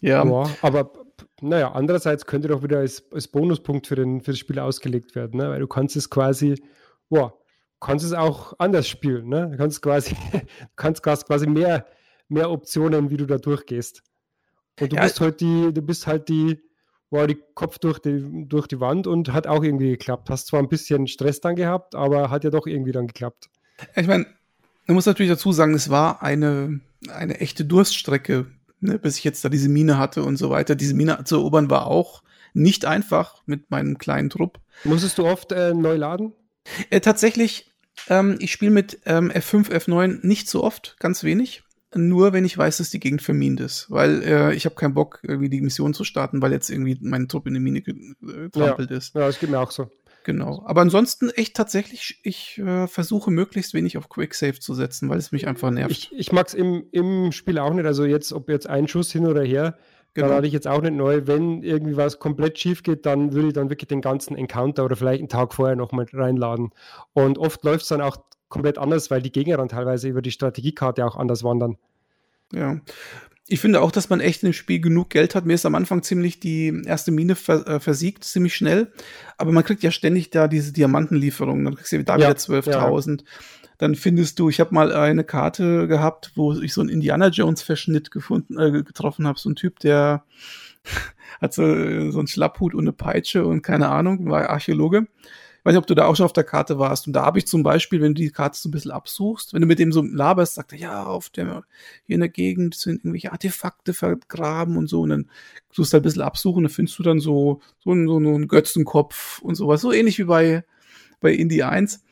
[0.00, 0.24] ja.
[0.24, 0.92] ja aber
[1.40, 5.38] naja, andererseits könnte doch wieder als, als Bonuspunkt für, den, für das Spiel ausgelegt werden,
[5.38, 5.48] ne?
[5.48, 6.62] weil du kannst es quasi,
[7.08, 7.36] boah,
[7.80, 9.48] kannst es auch anders spielen, ne?
[9.50, 10.14] Du kannst quasi,
[10.76, 11.86] kannst quasi mehr,
[12.28, 14.04] mehr Optionen, wie du da durchgehst.
[14.80, 15.02] Und du ja.
[15.02, 16.60] bist halt die, du bist halt die,
[17.10, 20.30] war die Kopf durch die, durch die Wand und hat auch irgendwie geklappt.
[20.30, 23.50] Hast zwar ein bisschen Stress dann gehabt, aber hat ja doch irgendwie dann geklappt.
[23.96, 24.26] Ich meine,
[24.86, 28.46] man muss natürlich dazu sagen, es war eine, eine echte Durststrecke,
[28.80, 30.74] ne, bis ich jetzt da diese Mine hatte und so weiter.
[30.74, 32.22] Diese Mine zu erobern war auch
[32.54, 34.58] nicht einfach mit meinem kleinen Trupp.
[34.84, 36.32] Musstest du oft äh, neu laden?
[36.90, 37.72] Äh, tatsächlich,
[38.08, 41.62] ähm, ich spiele mit ähm, F5, F9 nicht so oft, ganz wenig
[41.94, 43.90] nur wenn ich weiß, dass die Gegend vermint ist.
[43.90, 47.28] Weil äh, ich habe keinen Bock, irgendwie die Mission zu starten, weil jetzt irgendwie mein
[47.28, 48.96] Trupp in die Mine getrampelt ja.
[48.96, 49.14] ist.
[49.14, 49.90] Ja, das geht mir auch so.
[50.24, 50.62] Genau.
[50.66, 55.32] Aber ansonsten echt tatsächlich, ich äh, versuche möglichst wenig auf Quicksave zu setzen, weil es
[55.32, 55.90] mich einfach nervt.
[55.90, 57.86] Ich, ich mag es im, im Spiel auch nicht.
[57.86, 59.76] Also jetzt, ob jetzt ein Schuss hin oder her,
[60.14, 60.28] genau.
[60.28, 61.22] da hatte ich jetzt auch nicht neu.
[61.26, 64.96] Wenn irgendwie was komplett schief geht, dann würde ich dann wirklich den ganzen Encounter oder
[64.96, 66.70] vielleicht einen Tag vorher noch mal reinladen.
[67.12, 68.18] Und oft läuft es dann auch
[68.52, 71.78] komplett anders, weil die Gegner dann teilweise über die Strategiekarte auch anders wandern.
[72.52, 72.80] Ja.
[73.48, 75.46] Ich finde auch, dass man echt dem Spiel genug Geld hat.
[75.46, 78.92] Mir ist am Anfang ziemlich die erste Mine ver äh, versiegt, ziemlich schnell.
[79.36, 81.64] Aber man kriegt ja ständig da diese Diamantenlieferungen.
[81.64, 83.20] Dann kriegst du da ja, wieder 12.000.
[83.20, 83.26] Ja.
[83.78, 87.62] Dann findest du, ich habe mal eine Karte gehabt, wo ich so einen Indiana Jones
[87.62, 89.38] Verschnitt gefunden, äh, getroffen habe.
[89.38, 90.24] So ein Typ, der
[91.40, 91.62] hat so,
[92.10, 95.06] so einen Schlapphut und eine Peitsche und keine Ahnung, war Archäologe
[95.64, 97.06] weiß nicht, ob du da auch schon auf der Karte warst.
[97.06, 99.60] Und da habe ich zum Beispiel, wenn du die Karte so ein bisschen absuchst, wenn
[99.60, 101.64] du mit dem so laberst, sagt er, ja, auf der,
[102.04, 105.02] hier in der Gegend sind irgendwelche Artefakte vergraben und so.
[105.02, 105.30] Und dann
[105.70, 108.48] suchst du halt ein bisschen absuchen, dann findest du dann so, so, einen, so einen
[108.48, 109.80] Götzenkopf und sowas.
[109.80, 110.64] So ähnlich wie bei,
[111.20, 112.02] bei Indie 1.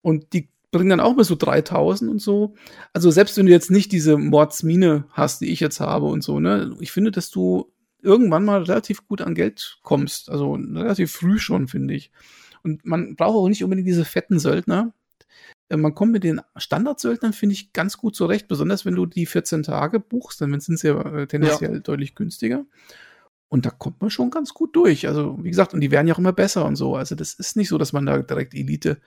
[0.00, 2.54] Und die bringen dann auch mal so 3000 und so.
[2.92, 6.40] Also selbst wenn du jetzt nicht diese Mordsmine hast, die ich jetzt habe und so,
[6.40, 7.70] ne, ich finde, dass du
[8.02, 10.30] irgendwann mal relativ gut an Geld kommst.
[10.30, 12.10] Also relativ früh schon, finde ich.
[12.64, 14.92] Und man braucht auch nicht unbedingt diese fetten Söldner.
[15.68, 19.26] Äh, man kommt mit den Standardsöldnern, finde ich, ganz gut zurecht, besonders wenn du die
[19.26, 21.80] 14 Tage buchst, dann sind sie ja äh, tendenziell ja.
[21.80, 22.64] deutlich günstiger.
[23.48, 25.06] Und da kommt man schon ganz gut durch.
[25.06, 26.96] Also, wie gesagt, und die werden ja auch immer besser und so.
[26.96, 29.00] Also, das ist nicht so, dass man da direkt Elite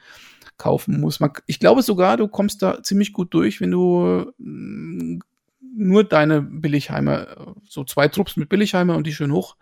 [0.57, 1.19] kaufen muss.
[1.19, 5.19] Man, ich glaube sogar, du kommst da ziemlich gut durch, wenn du mm,
[5.59, 9.57] nur deine Billigheimer, so zwei Trupps mit Billigheimer und die schön hoch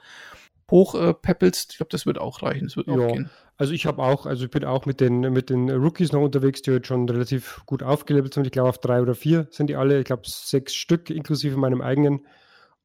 [0.72, 1.70] hochpeppelst.
[1.70, 2.66] Äh, ich glaube, das wird auch reichen.
[2.66, 3.30] Das wird auch gehen.
[3.58, 6.62] Also ich habe auch, also ich bin auch mit den, mit den Rookies noch unterwegs,
[6.62, 8.46] die heute schon relativ gut aufgelevelt sind.
[8.46, 10.00] Ich glaube, auf drei oder vier sind die alle.
[10.00, 12.26] Ich glaube, sechs Stück inklusive meinem eigenen.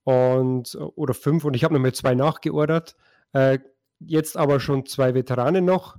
[0.05, 1.45] Und, oder fünf.
[1.45, 2.97] Und ich habe noch mal zwei nachgeordert.
[3.33, 3.59] Äh,
[3.99, 5.97] jetzt aber schon zwei Veteranen noch.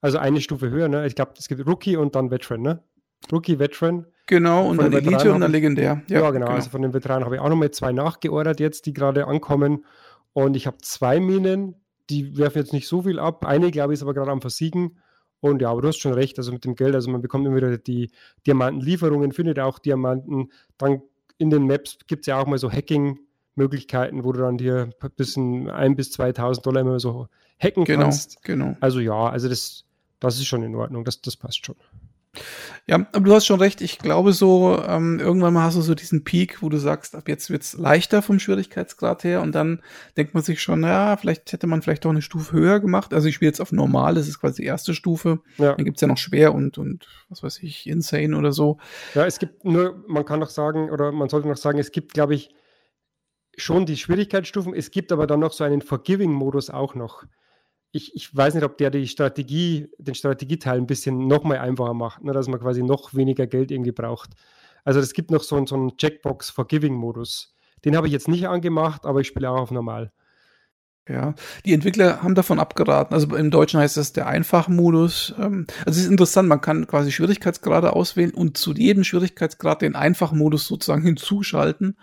[0.00, 0.88] Also eine Stufe höher.
[0.88, 1.06] Ne?
[1.06, 2.62] Ich glaube, es gibt Rookie und dann Veteran.
[2.62, 2.82] Ne?
[3.30, 4.06] Rookie, Veteran.
[4.26, 6.02] Genau, und dann Elite und dann Legendär.
[6.08, 8.60] Ja, ja genau, genau, Also von den Veteranen habe ich auch noch mal zwei nachgeordert
[8.60, 9.84] jetzt, die gerade ankommen.
[10.36, 11.76] Und ich habe zwei Minen,
[12.10, 13.46] die werfen jetzt nicht so viel ab.
[13.46, 14.98] Eine, glaube ich, ist aber gerade am Versiegen.
[15.40, 17.56] Und ja, aber du hast schon recht, also mit dem Geld, also man bekommt immer
[17.56, 18.10] wieder die
[18.46, 20.52] Diamantenlieferungen, findet auch Diamanten.
[20.76, 21.00] Dann
[21.38, 25.10] in den Maps gibt es ja auch mal so Hacking-Möglichkeiten, wo du dann dir ein
[25.12, 27.28] bisschen ein bis 2000 Dollar immer so
[27.58, 28.42] hacken genau, kannst.
[28.42, 28.76] Genau.
[28.80, 29.86] Also ja, also das,
[30.20, 31.76] das ist schon in Ordnung, das, das passt schon.
[32.88, 33.80] Ja, aber du hast schon recht.
[33.80, 37.28] Ich glaube so, ähm, irgendwann mal hast du so diesen Peak, wo du sagst, ab
[37.28, 39.82] jetzt wird's leichter vom Schwierigkeitsgrad her und dann
[40.16, 43.12] denkt man sich schon, ja, vielleicht hätte man vielleicht doch eine Stufe höher gemacht.
[43.12, 45.40] Also ich spiele jetzt auf normal, das ist quasi die erste Stufe.
[45.58, 45.74] Ja.
[45.74, 48.78] Dann gibt's ja noch schwer und, und was weiß ich, insane oder so.
[49.14, 52.14] Ja, es gibt nur, man kann noch sagen, oder man sollte noch sagen, es gibt,
[52.14, 52.54] glaube ich,
[53.56, 54.74] schon die Schwierigkeitsstufen.
[54.74, 57.24] Es gibt aber dann noch so einen Forgiving-Modus auch noch
[57.96, 61.94] ich, ich weiß nicht, ob der die Strategie, den Strategieteil ein bisschen noch mal einfacher
[61.94, 64.30] macht, ne, dass man quasi noch weniger Geld irgendwie braucht.
[64.84, 67.54] Also es gibt noch so, so einen Checkbox-Forgiving-Modus.
[67.84, 70.12] Den habe ich jetzt nicht angemacht, aber ich spiele auch auf normal.
[71.08, 71.34] Ja,
[71.64, 73.14] die Entwickler haben davon abgeraten.
[73.14, 75.34] Also im Deutschen heißt das der Einfachmodus.
[75.38, 79.94] Ähm, also es ist interessant, man kann quasi Schwierigkeitsgrade auswählen und zu jedem Schwierigkeitsgrad den
[79.94, 81.96] Einfachmodus sozusagen hinzuschalten.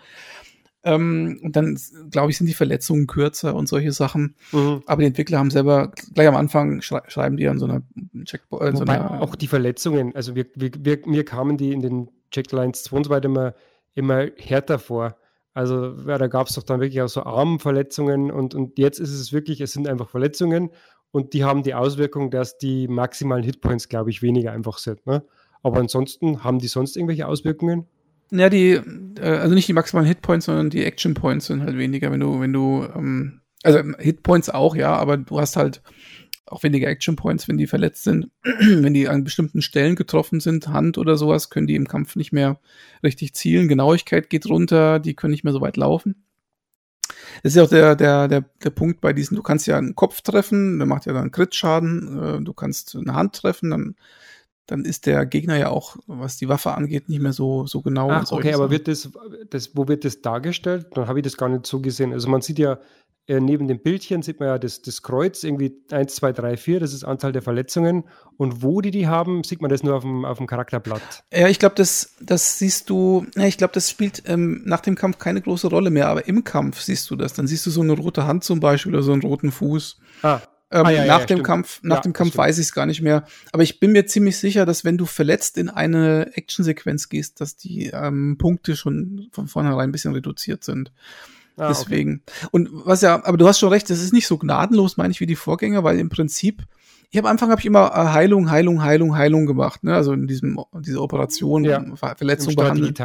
[0.84, 1.78] Ähm, und dann,
[2.10, 4.36] glaube ich, sind die Verletzungen kürzer und solche Sachen.
[4.52, 4.82] Mhm.
[4.86, 7.82] Aber die Entwickler haben selber gleich am Anfang schrei schreiben die an so einer
[8.24, 8.74] Checkpoint.
[8.74, 12.84] Äh, so auch die Verletzungen, also wir, wir, wir, mir kamen die in den Checklines
[12.84, 13.54] 2 und so weiter immer,
[13.94, 15.16] immer härter vor.
[15.54, 19.12] Also ja, da gab es doch dann wirklich auch so Armverletzungen und, und jetzt ist
[19.12, 20.70] es wirklich, es sind einfach Verletzungen
[21.12, 25.06] und die haben die Auswirkung, dass die maximalen Hitpoints, glaube ich, weniger einfach sind.
[25.06, 25.24] Ne?
[25.62, 27.86] Aber ansonsten, haben die sonst irgendwelche Auswirkungen?
[28.30, 32.10] Ja, die, äh, also nicht die maximalen Hitpoints, sondern die Action Points sind halt weniger,
[32.10, 35.82] wenn du, wenn du, ähm, also Hitpoints auch, ja, aber du hast halt
[36.46, 38.30] auch weniger Action Points, wenn die verletzt sind.
[38.42, 42.32] wenn die an bestimmten Stellen getroffen sind, Hand oder sowas, können die im Kampf nicht
[42.32, 42.60] mehr
[43.02, 43.68] richtig zielen.
[43.68, 46.24] Genauigkeit geht runter, die können nicht mehr so weit laufen.
[47.42, 49.94] Das ist ja auch der, der, der, der Punkt bei diesen, du kannst ja einen
[49.94, 53.96] Kopf treffen, der macht ja dann Crit-Schaden, äh, du kannst eine Hand treffen, dann
[54.66, 58.10] dann ist der Gegner ja auch, was die Waffe angeht, nicht mehr so, so genau.
[58.10, 59.10] Ach, okay, aber wird das,
[59.50, 60.86] das, wo wird das dargestellt?
[60.94, 62.12] Dann habe ich das gar nicht so gesehen.
[62.12, 62.78] Also man sieht ja,
[63.26, 66.80] äh, neben dem Bildchen sieht man ja das, das Kreuz, irgendwie 1, 2, 3, 4,
[66.80, 68.04] das ist Anzahl der Verletzungen.
[68.36, 71.24] Und wo die die haben, sieht man das nur auf dem, auf dem Charakterblatt.
[71.32, 74.94] Ja, ich glaube, das, das siehst du, ja, ich glaube, das spielt ähm, nach dem
[74.94, 77.32] Kampf keine große Rolle mehr, aber im Kampf siehst du das.
[77.32, 79.98] Dann siehst du so eine rote Hand zum Beispiel oder so einen roten Fuß.
[80.22, 80.40] Ah,
[80.74, 81.42] ähm, ah, ja, nach ja, dem.
[81.44, 83.24] Kampf, nach ja, dem Kampf weiß ich es gar nicht mehr.
[83.52, 87.56] Aber ich bin mir ziemlich sicher, dass wenn du verletzt in eine Actionsequenz gehst, dass
[87.56, 90.92] die ähm, Punkte schon von vornherein ein bisschen reduziert sind.
[91.56, 92.22] Ah, Deswegen.
[92.26, 92.48] Okay.
[92.50, 95.20] Und was ja, aber du hast schon recht, das ist nicht so gnadenlos, meine ich,
[95.20, 96.64] wie die Vorgänger, weil im Prinzip,
[97.10, 99.94] ich am Anfang habe ich immer äh, Heilung, Heilung, Heilung, Heilung gemacht, ne?
[99.94, 101.96] Also in diesem, diese Operation.
[102.16, 103.00] Verletzung behandelt.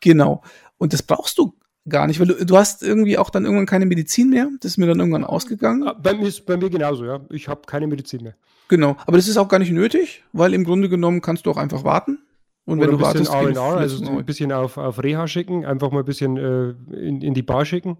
[0.00, 0.42] Genau.
[0.78, 1.54] Und das brauchst du
[1.88, 4.48] gar nicht, weil du, du hast irgendwie auch dann irgendwann keine Medizin mehr.
[4.60, 5.86] Das ist mir dann irgendwann ausgegangen.
[5.86, 7.20] Ah, bei mir ist bei mir genauso, ja.
[7.30, 8.34] Ich habe keine Medizin mehr.
[8.68, 11.58] Genau, aber das ist auch gar nicht nötig, weil im Grunde genommen kannst du auch
[11.58, 12.18] einfach warten.
[12.64, 15.98] Und Oder wenn du wartest, R&R, also ein bisschen auf, auf Reha schicken, einfach mal
[15.98, 17.98] ein bisschen äh, in, in die Bar schicken.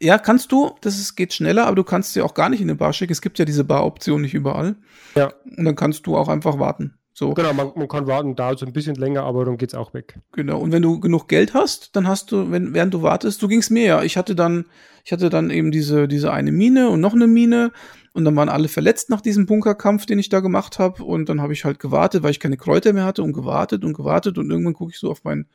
[0.00, 2.68] Ja, kannst du, das ist, geht schneller, aber du kannst sie auch gar nicht in
[2.68, 3.12] eine Bar schicken.
[3.12, 4.76] Es gibt ja diese Bar-Option nicht überall.
[5.16, 5.32] Ja.
[5.56, 6.98] Und dann kannst du auch einfach warten.
[7.16, 7.32] So.
[7.32, 10.18] Genau, man, man kann warten, dauert so ein bisschen länger, aber dann geht's auch weg.
[10.32, 10.58] Genau.
[10.58, 13.70] Und wenn du genug Geld hast, dann hast du, wenn, während du wartest, du ging's
[13.70, 14.02] mir ja.
[14.02, 14.64] Ich hatte dann,
[15.04, 17.70] ich hatte dann eben diese, diese eine Mine und noch eine Mine
[18.14, 21.04] und dann waren alle verletzt nach diesem Bunkerkampf, den ich da gemacht habe.
[21.04, 23.92] Und dann habe ich halt gewartet, weil ich keine Kräuter mehr hatte und gewartet und
[23.92, 25.46] gewartet und irgendwann gucke ich so auf meinen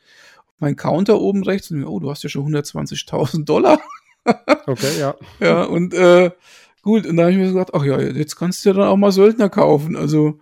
[0.47, 3.81] auf meinen Counter oben rechts und oh, du hast ja schon 120.000 Dollar.
[4.65, 5.15] okay, ja.
[5.41, 6.31] Ja, und äh,
[6.83, 8.87] gut, und da habe ich mir so gedacht, ach ja, jetzt kannst du ja dann
[8.87, 9.97] auch mal Söldner kaufen.
[9.97, 10.39] Also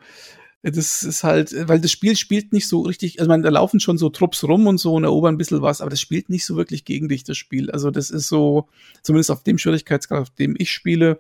[0.72, 3.98] das ist halt, weil das Spiel spielt nicht so richtig, also man, da laufen schon
[3.98, 6.56] so Trupps rum und so und erobern ein bisschen was, aber das spielt nicht so
[6.56, 7.72] wirklich gegen dich, das Spiel.
[7.72, 8.68] Also das ist so,
[9.02, 11.20] zumindest auf dem Schwierigkeitsgrad, auf dem ich spiele,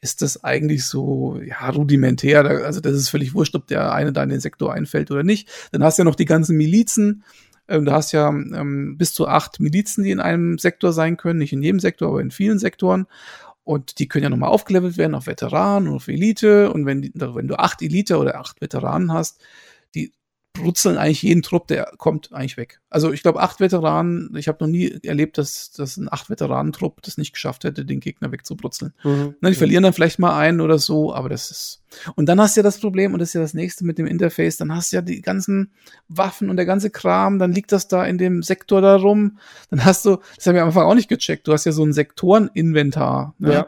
[0.00, 2.44] ist das eigentlich so, ja, rudimentär.
[2.64, 5.48] Also das ist völlig wurscht, ob der eine da in den Sektor einfällt oder nicht.
[5.72, 7.24] Dann hast du ja noch die ganzen Milizen.
[7.66, 11.40] Ähm, du hast ja ähm, bis zu acht Milizen, die in einem Sektor sein können.
[11.40, 13.06] Nicht in jedem Sektor, aber in vielen Sektoren.
[13.68, 16.72] Und die können ja nochmal aufgelevelt werden auf Veteranen und auf Elite.
[16.72, 19.42] Und wenn, wenn du acht Elite oder acht Veteranen hast,
[19.94, 20.14] die
[20.52, 22.80] brutzeln eigentlich jeden Trupp, der kommt, eigentlich weg.
[22.90, 27.02] Also ich glaube, acht Veteranen, ich habe noch nie erlebt, dass, dass ein acht Veteranentrupp
[27.02, 28.92] das nicht geschafft hätte, den Gegner wegzubrutzeln.
[29.04, 29.34] Mhm.
[29.40, 29.58] Na, die mhm.
[29.58, 31.82] verlieren dann vielleicht mal einen oder so, aber das ist.
[32.16, 34.06] Und dann hast du ja das Problem, und das ist ja das nächste mit dem
[34.06, 35.70] Interface, dann hast du ja die ganzen
[36.08, 39.38] Waffen und der ganze Kram, dann liegt das da in dem Sektor da rum.
[39.70, 41.84] Dann hast du, das haben wir am Anfang auch nicht gecheckt, du hast ja so
[41.84, 43.34] ein Sektoreninventar.
[43.38, 43.52] Ne?
[43.52, 43.66] Ja.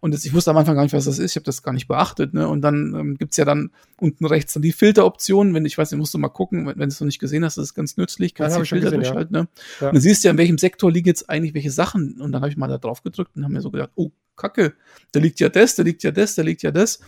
[0.00, 1.32] Und das, ich wusste am Anfang gar nicht, was das ist.
[1.32, 2.32] Ich habe das gar nicht beachtet.
[2.32, 2.48] Ne?
[2.48, 5.52] Und dann ähm, gibt's ja dann unten rechts dann die Filteroptionen.
[5.52, 7.58] Wenn ich weiß, musst du mal gucken, wenn, wenn du es noch nicht gesehen hast,
[7.58, 8.34] das ist ganz nützlich.
[8.34, 9.36] Kannst die Filter gesehen, durchschalten.
[9.36, 9.42] Ja.
[9.42, 9.48] Ne?
[9.80, 9.88] Ja.
[9.88, 12.20] Und dann siehst du ja, in welchem Sektor liegen jetzt eigentlich welche Sachen.
[12.20, 14.72] Und dann habe ich mal da drauf gedrückt und habe mir so gedacht, oh, Kacke,
[15.12, 17.00] da liegt ja das, da liegt ja das, da liegt ja das.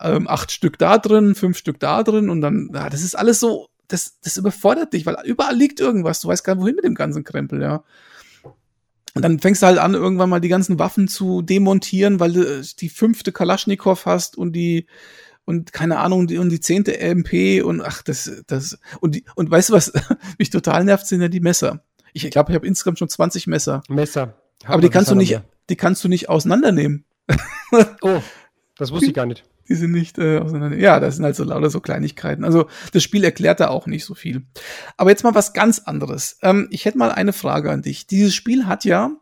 [0.00, 3.38] Ähm, acht Stück da drin, fünf Stück da drin und dann, ja, das ist alles
[3.38, 6.20] so, das, das überfordert dich, weil überall liegt irgendwas.
[6.20, 7.84] Du weißt gar nicht, wohin mit dem ganzen Krempel, ja.
[9.14, 12.42] Und dann fängst du halt an, irgendwann mal die ganzen Waffen zu demontieren, weil du
[12.42, 14.86] äh, die fünfte Kalaschnikow hast und die
[15.44, 19.50] und keine Ahnung die, und die zehnte MP und ach das das und die und
[19.50, 19.92] weißt du was
[20.38, 21.84] mich total nervt sind ja die Messer.
[22.14, 23.82] Ich glaube, ich habe insgesamt schon 20 Messer.
[23.88, 24.34] Messer.
[24.64, 27.04] Aber die kannst du nicht die kannst du nicht auseinandernehmen.
[28.02, 28.20] oh,
[28.76, 30.76] das wusste ich gar nicht die sind nicht äh, auseinander.
[30.76, 32.44] Ja, das sind halt so lauter so Kleinigkeiten.
[32.44, 34.42] Also das Spiel erklärt da auch nicht so viel.
[34.98, 36.36] Aber jetzt mal was ganz anderes.
[36.42, 38.06] Ähm, ich hätte mal eine Frage an dich.
[38.06, 39.12] Dieses Spiel hat ja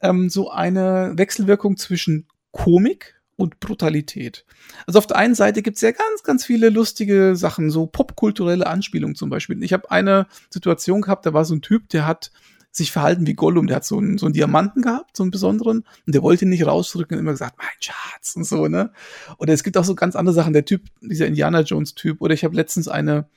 [0.00, 4.46] ähm, so eine Wechselwirkung zwischen Komik und Brutalität.
[4.86, 9.14] Also auf der einen Seite gibt's ja ganz, ganz viele lustige Sachen, so popkulturelle Anspielungen
[9.14, 9.62] zum Beispiel.
[9.62, 12.30] Ich habe eine Situation gehabt, da war so ein Typ, der hat
[12.72, 13.66] sich verhalten wie Gollum.
[13.66, 16.48] Der hat so einen, so einen Diamanten gehabt, so einen besonderen, und der wollte ihn
[16.48, 18.90] nicht rausdrücken und immer gesagt, mein Schatz und so, ne?
[19.38, 20.54] Oder es gibt auch so ganz andere Sachen.
[20.54, 22.20] Der Typ, dieser Indiana Jones Typ.
[22.20, 23.28] Oder ich habe letztens eine,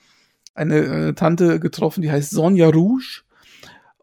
[0.55, 3.24] eine äh, Tante getroffen, die heißt Sonja Rouge.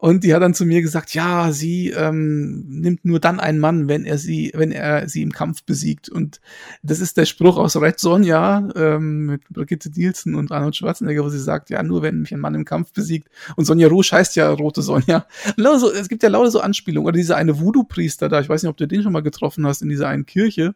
[0.03, 3.87] Und die hat dann zu mir gesagt, ja, sie ähm, nimmt nur dann einen Mann,
[3.87, 6.09] wenn er sie, wenn er sie im Kampf besiegt.
[6.09, 6.41] Und
[6.81, 11.29] das ist der Spruch aus Red Sonja ähm, mit Brigitte Nielsen und Arnold Schwarzenegger, wo
[11.29, 13.29] sie sagt, ja, nur wenn mich ein Mann im Kampf besiegt.
[13.55, 15.25] Und Sonja Rouge heißt ja rote Sonja.
[15.55, 17.07] So, es gibt ja lauter so Anspielungen.
[17.07, 19.81] Oder dieser eine Voodoo-Priester da, ich weiß nicht, ob du den schon mal getroffen hast
[19.81, 20.75] in dieser einen Kirche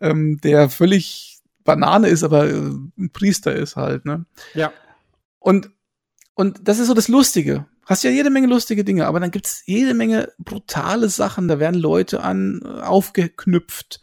[0.00, 4.24] ähm, der völlig Banane ist, aber äh, ein Priester ist halt, ne?
[4.54, 4.72] Ja.
[5.40, 5.70] Und,
[6.34, 7.66] und das ist so das Lustige.
[7.86, 11.46] Hast ja jede Menge lustige Dinge, aber dann gibt's jede Menge brutale Sachen.
[11.46, 14.00] Da werden Leute an äh, aufgeknüpft.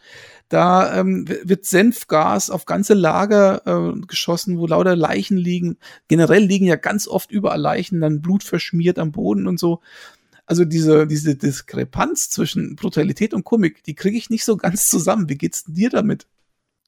[0.47, 5.77] Da ähm, wird Senfgas auf ganze Lager äh, geschossen, wo lauter Leichen liegen.
[6.07, 9.81] Generell liegen ja ganz oft überall Leichen, dann Blut verschmiert am Boden und so.
[10.45, 15.27] Also diese, diese Diskrepanz zwischen Brutalität und Komik, die kriege ich nicht so ganz zusammen.
[15.27, 16.27] Wie geht's dir damit?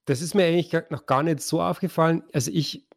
[0.06, 2.24] Das ist mir eigentlich noch gar nicht so aufgefallen.
[2.32, 2.88] Also ich,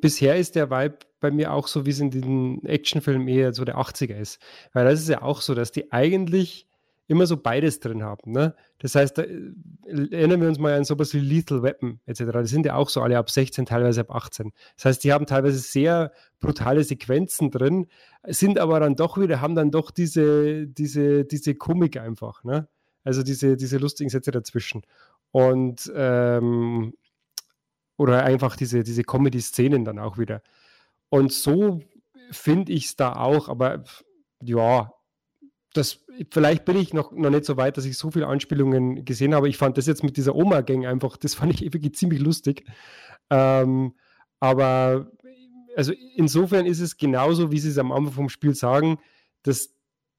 [0.00, 3.64] bisher ist der Vibe bei mir auch so, wie es in den Actionfilmen eher so
[3.64, 4.38] der 80er ist.
[4.74, 6.66] Weil das ist ja auch so, dass die eigentlich
[7.06, 8.32] immer so beides drin haben.
[8.32, 8.54] Ne?
[8.78, 9.52] Das heißt, da, äh,
[10.10, 12.24] erinnern wir uns mal an sowas wie Lethal Weapon etc.
[12.42, 14.52] Die sind ja auch so alle ab 16, teilweise ab 18.
[14.76, 17.86] Das heißt, die haben teilweise sehr brutale Sequenzen drin,
[18.26, 22.44] sind aber dann doch wieder, haben dann doch diese, diese, diese Komik einfach.
[22.44, 22.68] Ne?
[23.02, 24.82] Also diese, diese lustigen Sätze dazwischen.
[25.30, 26.92] Und ähm,
[27.96, 30.42] oder einfach diese, diese Comedy-Szenen dann auch wieder.
[31.14, 31.80] Und so
[32.32, 33.84] finde ich es da auch, aber
[34.42, 34.90] ja,
[35.72, 39.32] das, vielleicht bin ich noch, noch nicht so weit, dass ich so viele Anspielungen gesehen
[39.32, 39.48] habe.
[39.48, 42.64] Ich fand das jetzt mit dieser Oma-Gang einfach, das fand ich wirklich ziemlich lustig.
[43.30, 43.94] Ähm,
[44.40, 45.12] aber
[45.76, 48.98] also insofern ist es genauso, wie sie es am Anfang vom Spiel sagen,
[49.44, 49.72] dass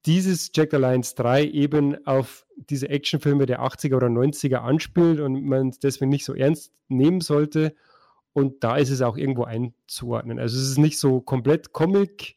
[0.06, 5.68] dieses Jack Alliance 3 eben auf diese Actionfilme der 80er oder 90er anspielt und man
[5.68, 7.74] es deswegen nicht so ernst nehmen sollte.
[8.36, 10.38] Und da ist es auch irgendwo einzuordnen.
[10.38, 12.36] Also es ist nicht so komplett Comic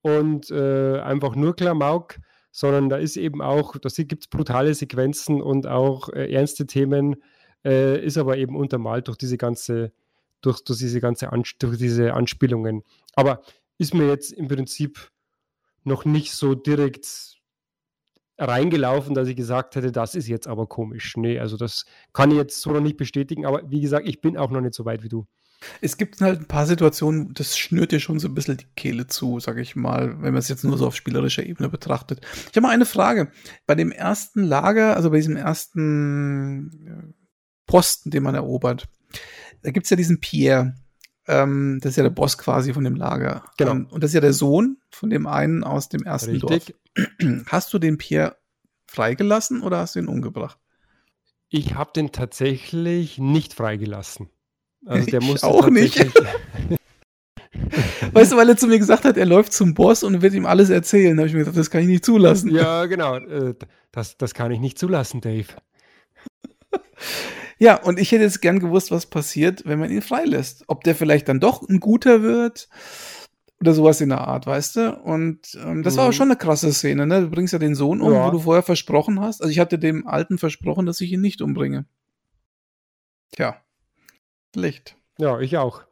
[0.00, 2.20] und äh, einfach nur Klamauk,
[2.52, 7.16] sondern da ist eben auch, da gibt es brutale Sequenzen und auch äh, ernste Themen,
[7.64, 9.90] äh, ist aber eben untermalt durch diese ganze,
[10.40, 12.84] durch, durch diese ganze Ans durch diese Anspielungen.
[13.16, 13.42] Aber
[13.76, 15.10] ist mir jetzt im Prinzip
[15.82, 17.39] noch nicht so direkt
[18.40, 21.16] reingelaufen, dass ich gesagt hätte, das ist jetzt aber komisch.
[21.16, 24.36] Nee, also das kann ich jetzt so noch nicht bestätigen, aber wie gesagt, ich bin
[24.36, 25.26] auch noch nicht so weit wie du.
[25.82, 29.06] Es gibt halt ein paar Situationen, das schnürt dir schon so ein bisschen die Kehle
[29.06, 32.20] zu, sag ich mal, wenn man es jetzt nur so auf spielerischer Ebene betrachtet.
[32.50, 33.30] Ich habe mal eine Frage.
[33.66, 37.22] Bei dem ersten Lager, also bei diesem ersten äh,
[37.66, 38.88] Posten, den man erobert,
[39.62, 40.74] da gibt's ja diesen Pierre.
[41.30, 43.44] Ähm, das ist ja der Boss quasi von dem Lager.
[43.56, 43.70] Genau.
[43.70, 46.74] Ähm, und das ist ja der Sohn von dem einen aus dem ersten Richtig.
[46.96, 47.08] Dorf.
[47.46, 48.36] Hast du den Pierre
[48.88, 50.58] freigelassen oder hast du ihn umgebracht?
[51.48, 54.28] Ich habe den tatsächlich nicht freigelassen.
[54.84, 55.96] Also der muss auch nicht.
[58.12, 60.46] weißt du, weil er zu mir gesagt hat, er läuft zum Boss und wird ihm
[60.46, 61.16] alles erzählen.
[61.16, 62.52] Da habe ich mir gesagt, das kann ich nicht zulassen.
[62.52, 63.18] Ja, genau.
[63.18, 63.54] Äh,
[63.92, 65.46] das, das kann ich nicht zulassen, Dave.
[67.60, 70.64] ja, und ich hätte jetzt gern gewusst, was passiert, wenn man ihn freilässt.
[70.66, 72.70] Ob der vielleicht dann doch ein guter wird
[73.60, 74.96] oder sowas in der Art, weißt du?
[74.96, 75.98] Und ähm, das mhm.
[75.98, 77.20] war schon eine krasse Szene, ne?
[77.20, 78.26] Du bringst ja den Sohn um, ja.
[78.26, 79.42] wo du vorher versprochen hast.
[79.42, 81.84] Also ich hatte dem Alten versprochen, dass ich ihn nicht umbringe.
[83.32, 83.60] Tja.
[84.56, 84.96] Licht.
[85.18, 85.82] Ja, ich auch.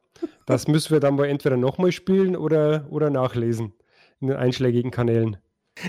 [0.47, 3.75] Das müssen wir dann mal entweder nochmal spielen oder, oder nachlesen
[4.21, 5.37] in den einschlägigen Kanälen.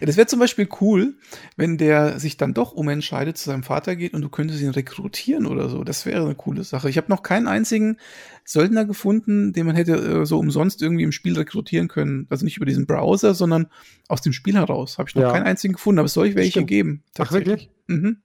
[0.01, 1.15] Das wäre zum Beispiel cool,
[1.55, 5.45] wenn der sich dann doch umentscheidet, zu seinem Vater geht und du könntest ihn rekrutieren
[5.45, 5.83] oder so.
[5.83, 6.89] Das wäre eine coole Sache.
[6.89, 7.97] Ich habe noch keinen einzigen
[8.45, 12.27] Söldner gefunden, den man hätte äh, so umsonst irgendwie im Spiel rekrutieren können.
[12.29, 13.67] Also nicht über diesen Browser, sondern
[14.07, 14.97] aus dem Spiel heraus.
[14.97, 15.31] Habe ich noch ja.
[15.31, 16.67] keinen einzigen gefunden, aber es soll ich welche Stimmt.
[16.67, 17.03] geben.
[17.17, 17.71] Ach, wirklich?
[17.87, 18.21] Mhm.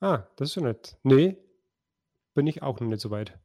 [0.00, 0.96] Ah, das ist ja nett.
[1.02, 1.36] Nee,
[2.34, 3.38] bin ich auch noch nicht so weit.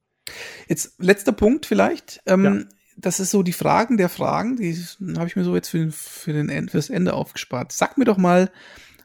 [0.68, 2.22] Jetzt letzter Punkt vielleicht.
[2.26, 2.66] Ähm, ja.
[2.97, 4.75] Das ist so die Fragen der Fragen, die
[5.17, 7.71] habe ich mir so jetzt für, für, den, für das Ende aufgespart.
[7.71, 8.51] Sag mir doch mal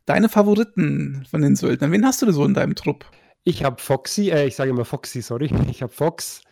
[0.06, 1.92] deine Favoriten von den Söldnern.
[1.92, 3.06] Wen hast du denn so in deinem Trupp?
[3.44, 5.50] Ich habe Foxy, äh, ich sage immer Foxy, sorry.
[5.70, 6.42] Ich habe Fox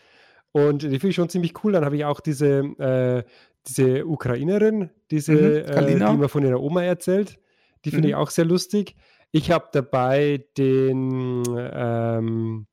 [0.52, 1.72] und die finde ich schon ziemlich cool.
[1.72, 3.24] Dann habe ich auch diese, äh,
[3.66, 7.38] diese Ukrainerin, diese, mhm, äh, die mir von ihrer Oma erzählt.
[7.84, 8.10] Die finde mhm.
[8.10, 8.94] ich auch sehr lustig.
[9.32, 12.66] Ich habe dabei den ähm,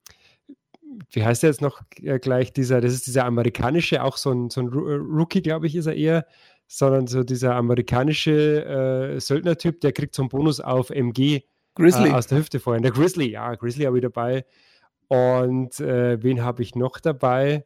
[1.10, 4.49] wie heißt der jetzt noch äh, gleich, dieser, das ist dieser amerikanische, auch so ein,
[4.49, 6.26] so ein äh, Rookie, glaube ich, ist er eher,
[6.68, 11.41] sondern so dieser amerikanische äh, Söldnertyp, der kriegt so einen Bonus auf MG
[11.76, 12.10] Grizzly.
[12.10, 12.84] Äh, aus der Hüfte vorhin.
[12.84, 14.45] Der Grizzly, ja, Grizzly habe ich dabei.
[15.08, 17.66] Und äh, wen habe ich noch dabei?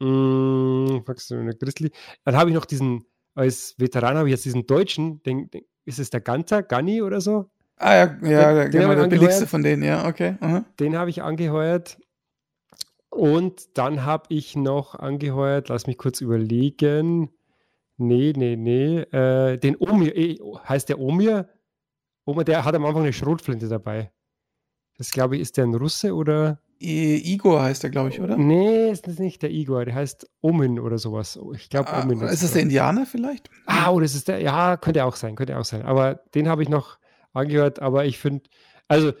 [0.00, 1.90] Hm, Grizzly.
[2.24, 3.04] Dann habe ich noch diesen,
[3.34, 7.20] als Veteran habe ich jetzt diesen Deutschen, den, den, ist es der Ganter, Ganni oder
[7.20, 7.50] so?
[7.78, 10.36] Ah ja, ja, den, der, genau, der billigste von denen, ja, okay.
[10.40, 10.64] Uh -huh.
[10.80, 11.98] Den habe ich angeheuert.
[13.10, 17.30] Und dann habe ich noch angeheuert, lass mich kurz überlegen.
[17.96, 18.98] Nee, nee, nee.
[19.00, 20.38] Äh, den Omir, eh,
[20.68, 21.48] heißt der Omir?
[22.24, 24.12] Omir, der hat am Anfang eine Schrotflinte dabei.
[24.98, 26.60] Das glaube ich, ist der ein Russe oder?
[26.78, 28.36] Igor heißt der, glaube ich, oder?
[28.36, 31.38] Nee, ist das nicht der Igor, der heißt Omin oder sowas.
[31.54, 32.20] Ich glaube, ah, Omin.
[32.20, 33.48] Ist das der Indianer vielleicht?
[33.64, 34.40] Ah, oder ist es der?
[34.42, 35.82] Ja, könnte auch sein, könnte auch sein.
[35.82, 36.98] Aber den habe ich noch
[37.32, 38.44] angehört, aber ich finde,
[38.88, 39.12] also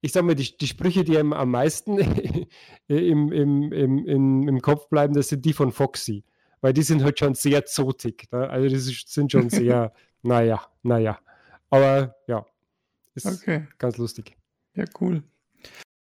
[0.00, 1.98] ich sag mal, die, die Sprüche, die einem am meisten
[2.88, 6.24] im, im, im, im, im Kopf bleiben, das sind die von Foxy.
[6.60, 8.28] Weil die sind halt schon sehr zotig.
[8.32, 8.48] Ne?
[8.48, 9.92] Also die sind schon sehr,
[10.22, 11.18] naja, naja.
[11.70, 12.44] Aber ja,
[13.14, 13.66] ist okay.
[13.78, 14.36] ganz lustig.
[14.74, 15.22] Ja, cool.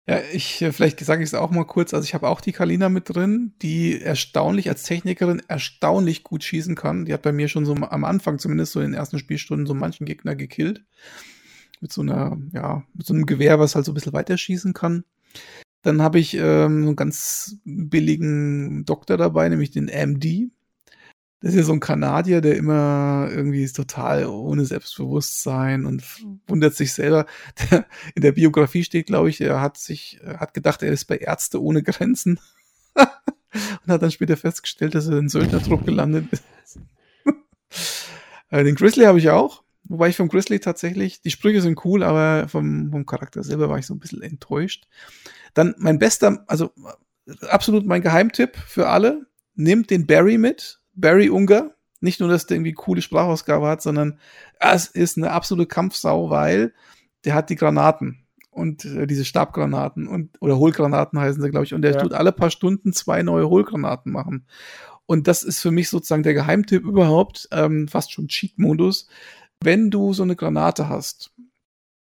[0.10, 1.94] Ja, ich, äh, vielleicht sage ich es auch mal kurz.
[1.94, 6.76] Also ich habe auch die Kalina mit drin, die erstaunlich als Technikerin erstaunlich gut schießen
[6.76, 7.06] kann.
[7.06, 9.74] Die hat bei mir schon so am Anfang, zumindest so in den ersten Spielstunden, so
[9.74, 10.86] manchen Gegner gekillt.
[11.80, 14.74] Mit so einer, ja, mit so einem Gewehr, was halt so ein bisschen weiter schießen
[14.74, 15.04] kann.
[15.84, 20.50] Dann habe ich ähm, einen ganz billigen Doktor dabei, nämlich den MD.
[21.40, 26.04] Das ist ja so ein Kanadier, der immer irgendwie ist total ohne Selbstbewusstsein und
[26.48, 27.28] wundert sich selber.
[28.16, 31.62] In der Biografie steht, glaube ich, er hat sich, hat gedacht, er ist bei Ärzte
[31.62, 32.40] ohne Grenzen.
[32.96, 36.44] und hat dann später festgestellt, dass er in Söldnertrupp gelandet ist.
[38.50, 39.62] Äh, den Grizzly habe ich auch.
[39.90, 43.80] Wobei ich vom Grizzly tatsächlich, die Sprüche sind cool, aber vom, vom Charakter selber war
[43.80, 44.88] ich so ein bisschen enttäuscht.
[45.54, 46.72] Dann mein bester, also
[47.50, 50.80] absolut mein Geheimtipp für alle, nehmt den Barry mit.
[50.94, 51.72] Barry Unger.
[52.00, 54.20] Nicht nur, dass der irgendwie coole Sprachausgabe hat, sondern
[54.60, 56.74] es ist eine absolute Kampfsau, weil
[57.26, 61.74] der hat die Granaten und äh, diese Stabgranaten und oder Hohlgranaten heißen sie, glaube ich.
[61.74, 62.02] Und der ja.
[62.02, 64.46] tut alle paar Stunden zwei neue Hohlgranaten machen.
[65.08, 69.08] Und das ist für mich sozusagen der Geheimtipp überhaupt, ähm, fast schon Cheat-Modus.
[69.64, 71.32] Wenn du so eine Granate hast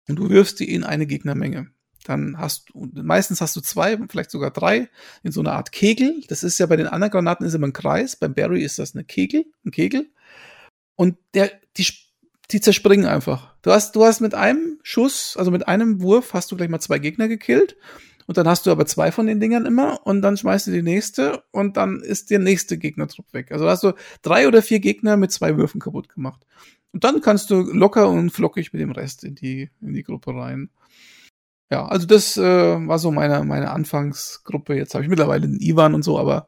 [0.09, 1.71] und du wirfst die in eine Gegnermenge,
[2.05, 4.89] dann hast du, meistens hast du zwei, vielleicht sogar drei,
[5.23, 6.23] in so einer Art Kegel.
[6.29, 8.95] Das ist ja bei den anderen Granaten ist immer ein Kreis, beim Barry ist das
[8.95, 10.11] eine Kegel, ein Kegel.
[10.97, 11.87] Und der, die,
[12.51, 13.55] die zerspringen einfach.
[13.63, 16.81] Du hast, du hast mit einem Schuss, also mit einem Wurf, hast du gleich mal
[16.81, 17.77] zwei Gegner gekillt.
[18.27, 20.83] Und dann hast du aber zwei von den Dingern immer und dann schmeißt du die
[20.83, 23.51] nächste und dann ist der nächste Gegnertrupp weg.
[23.51, 26.47] Also hast du drei oder vier Gegner mit zwei Würfen kaputt gemacht.
[26.93, 30.35] Und dann kannst du locker und flockig mit dem Rest in die, in die Gruppe
[30.35, 30.71] rein
[31.73, 32.43] ja, also das äh,
[32.87, 34.75] war so meine, meine Anfangsgruppe.
[34.75, 36.47] Jetzt habe ich mittlerweile einen Ivan und so, aber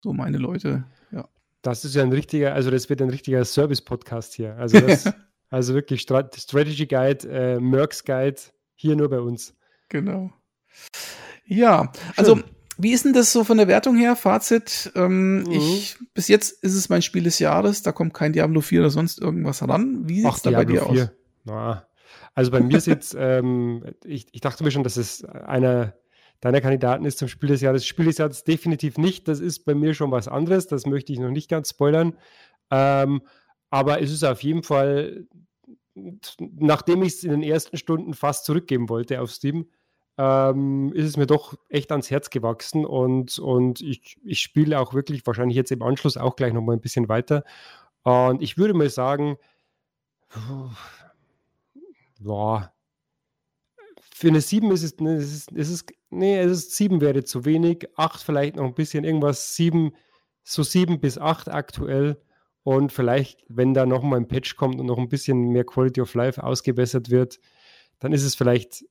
[0.00, 1.28] so meine Leute, ja.
[1.62, 4.56] Das ist ja ein richtiger, also das wird ein richtiger Service-Podcast hier.
[4.56, 5.12] Also, das,
[5.48, 8.40] also wirklich Strat Strategy Guide, äh, Mercs Guide,
[8.74, 9.54] hier nur bei uns.
[9.90, 10.32] Genau.
[11.46, 12.44] Ja, also Schön.
[12.78, 14.16] Wie ist denn das so von der Wertung her?
[14.16, 15.50] Fazit, ähm, mhm.
[15.50, 18.90] ich, bis jetzt ist es mein Spiel des Jahres, da kommt kein Diablo 4 oder
[18.90, 20.08] sonst irgendwas ran.
[20.08, 20.86] Wie sieht es da bei dir 4.
[20.86, 21.10] aus?
[21.44, 21.88] Na,
[22.34, 25.94] also bei mir ist jetzt, ähm, ich, ich dachte mir schon, dass es einer
[26.40, 27.84] deiner Kandidaten ist zum Spiel des Jahres.
[27.84, 29.26] Spiel des Jahres definitiv nicht.
[29.26, 30.68] Das ist bei mir schon was anderes.
[30.68, 32.16] Das möchte ich noch nicht ganz spoilern.
[32.70, 33.22] Ähm,
[33.70, 35.26] aber es ist auf jeden Fall,
[35.94, 39.66] nachdem ich es in den ersten Stunden fast zurückgeben wollte auf Steam,
[40.18, 44.92] ähm, ist es mir doch echt ans Herz gewachsen und, und ich, ich spiele auch
[44.92, 47.44] wirklich wahrscheinlich jetzt im Anschluss auch gleich nochmal ein bisschen weiter.
[48.02, 49.38] Und ich würde mal sagen,
[52.20, 52.72] boah,
[54.12, 57.22] für eine 7 ist es, ne, es ist, es ist, nee, es ist 7 wäre
[57.22, 59.92] zu wenig, 8 vielleicht noch ein bisschen irgendwas, 7,
[60.42, 62.20] so 7 bis 8 aktuell
[62.64, 66.00] und vielleicht, wenn da noch mal ein Patch kommt und noch ein bisschen mehr Quality
[66.00, 67.38] of Life ausgebessert wird,
[68.00, 68.84] dann ist es vielleicht,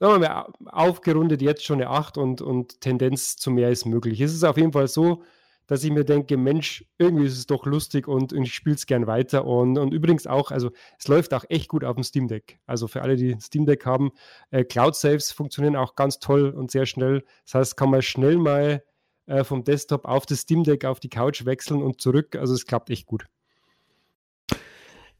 [0.00, 4.20] sagen wir mal, aufgerundet jetzt schon eine 8 und, und Tendenz zu mehr ist möglich.
[4.20, 5.22] Es ist auf jeden Fall so,
[5.68, 8.86] dass ich mir denke, Mensch, irgendwie ist es doch lustig und, und ich spiele es
[8.86, 9.44] gern weiter.
[9.44, 12.58] Und, und übrigens auch, also es läuft auch echt gut auf dem Steam Deck.
[12.66, 14.12] Also für alle, die Steam Deck haben,
[14.50, 17.22] äh, Cloud Saves funktionieren auch ganz toll und sehr schnell.
[17.44, 18.82] Das heißt, kann man schnell mal
[19.26, 22.34] äh, vom Desktop auf das Steam Deck auf die Couch wechseln und zurück.
[22.36, 23.26] Also es klappt echt gut.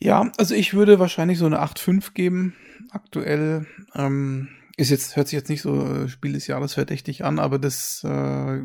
[0.00, 2.54] Ja, also ich würde wahrscheinlich so eine 8.5 geben
[2.90, 3.66] aktuell.
[3.94, 4.48] Ähm,
[4.78, 8.02] ist jetzt, hört sich jetzt nicht so äh, Spiel des Jahres verdächtig an, aber das
[8.04, 8.60] äh,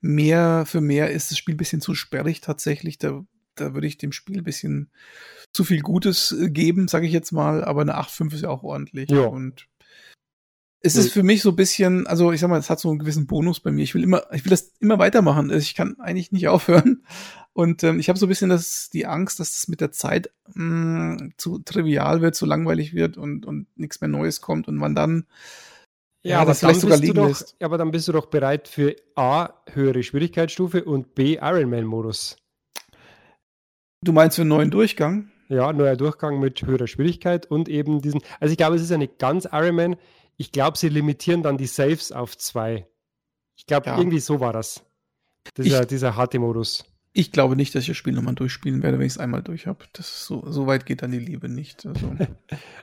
[0.00, 2.98] mehr für mehr ist das Spiel ein bisschen zu sperrig tatsächlich.
[2.98, 3.24] Da,
[3.56, 4.92] da würde ich dem Spiel ein bisschen
[5.52, 8.62] zu viel Gutes äh, geben, sage ich jetzt mal, aber eine 8,5 ist ja auch
[8.62, 9.10] ordentlich.
[9.10, 9.24] Ja.
[9.24, 9.66] Und
[10.86, 12.98] es ist für mich so ein bisschen, also ich sag mal, es hat so einen
[12.98, 13.82] gewissen Bonus bei mir.
[13.82, 15.50] Ich will immer, ich will das immer weitermachen.
[15.50, 17.04] Also ich kann eigentlich nicht aufhören.
[17.52, 20.30] Und ähm, ich habe so ein bisschen das, die Angst, dass das mit der Zeit
[20.54, 24.76] mh, mm, zu trivial wird, zu langweilig wird und, und nichts mehr Neues kommt und
[24.76, 25.26] man dann
[26.22, 27.56] ja, ja aber das vielleicht sogar liegen doch, lässt.
[27.60, 32.36] Aber dann bist du doch bereit für A, höhere Schwierigkeitsstufe und B, Ironman-Modus.
[34.02, 35.30] Du meinst für einen neuen Durchgang?
[35.48, 38.20] Ja, neuer Durchgang mit höherer Schwierigkeit und eben diesen.
[38.40, 39.96] Also ich glaube, es ist ja nicht ganz Ironman.
[40.36, 42.86] Ich glaube, sie limitieren dann die Saves auf zwei.
[43.56, 43.98] Ich glaube, ja.
[43.98, 44.82] irgendwie so war das.
[45.56, 46.84] Dieser, ich, dieser harte Modus.
[47.12, 49.66] Ich glaube nicht, dass ich das Spiel nochmal durchspielen werde, wenn ich es einmal durch
[49.66, 49.86] habe.
[49.98, 51.86] So, so weit geht dann die Liebe nicht.
[51.86, 52.26] Also, also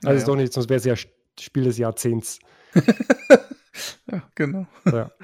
[0.02, 0.18] naja.
[0.18, 0.96] ist doch nicht, sonst wäre es ja
[1.40, 2.40] Spiel des Jahrzehnts.
[4.12, 4.66] ja, genau.
[4.86, 5.12] Ja.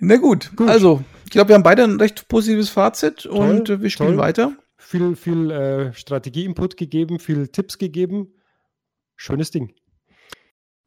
[0.00, 0.68] Na gut, gut.
[0.68, 4.10] also ich glaube, wir haben beide ein recht positives Fazit toll, und äh, wir spielen
[4.10, 4.18] toll.
[4.18, 4.56] weiter.
[4.76, 8.32] Viel, viel äh, Strategie-Input gegeben, viel Tipps gegeben.
[9.16, 9.74] Schönes Ding.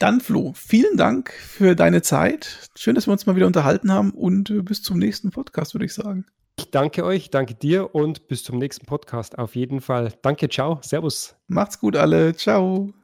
[0.01, 2.71] Dann, Flo, vielen Dank für deine Zeit.
[2.75, 5.93] Schön, dass wir uns mal wieder unterhalten haben und bis zum nächsten Podcast, würde ich
[5.93, 6.25] sagen.
[6.57, 10.11] Ich danke euch, danke dir und bis zum nächsten Podcast auf jeden Fall.
[10.23, 11.35] Danke, ciao, servus.
[11.47, 13.00] Macht's gut alle, ciao.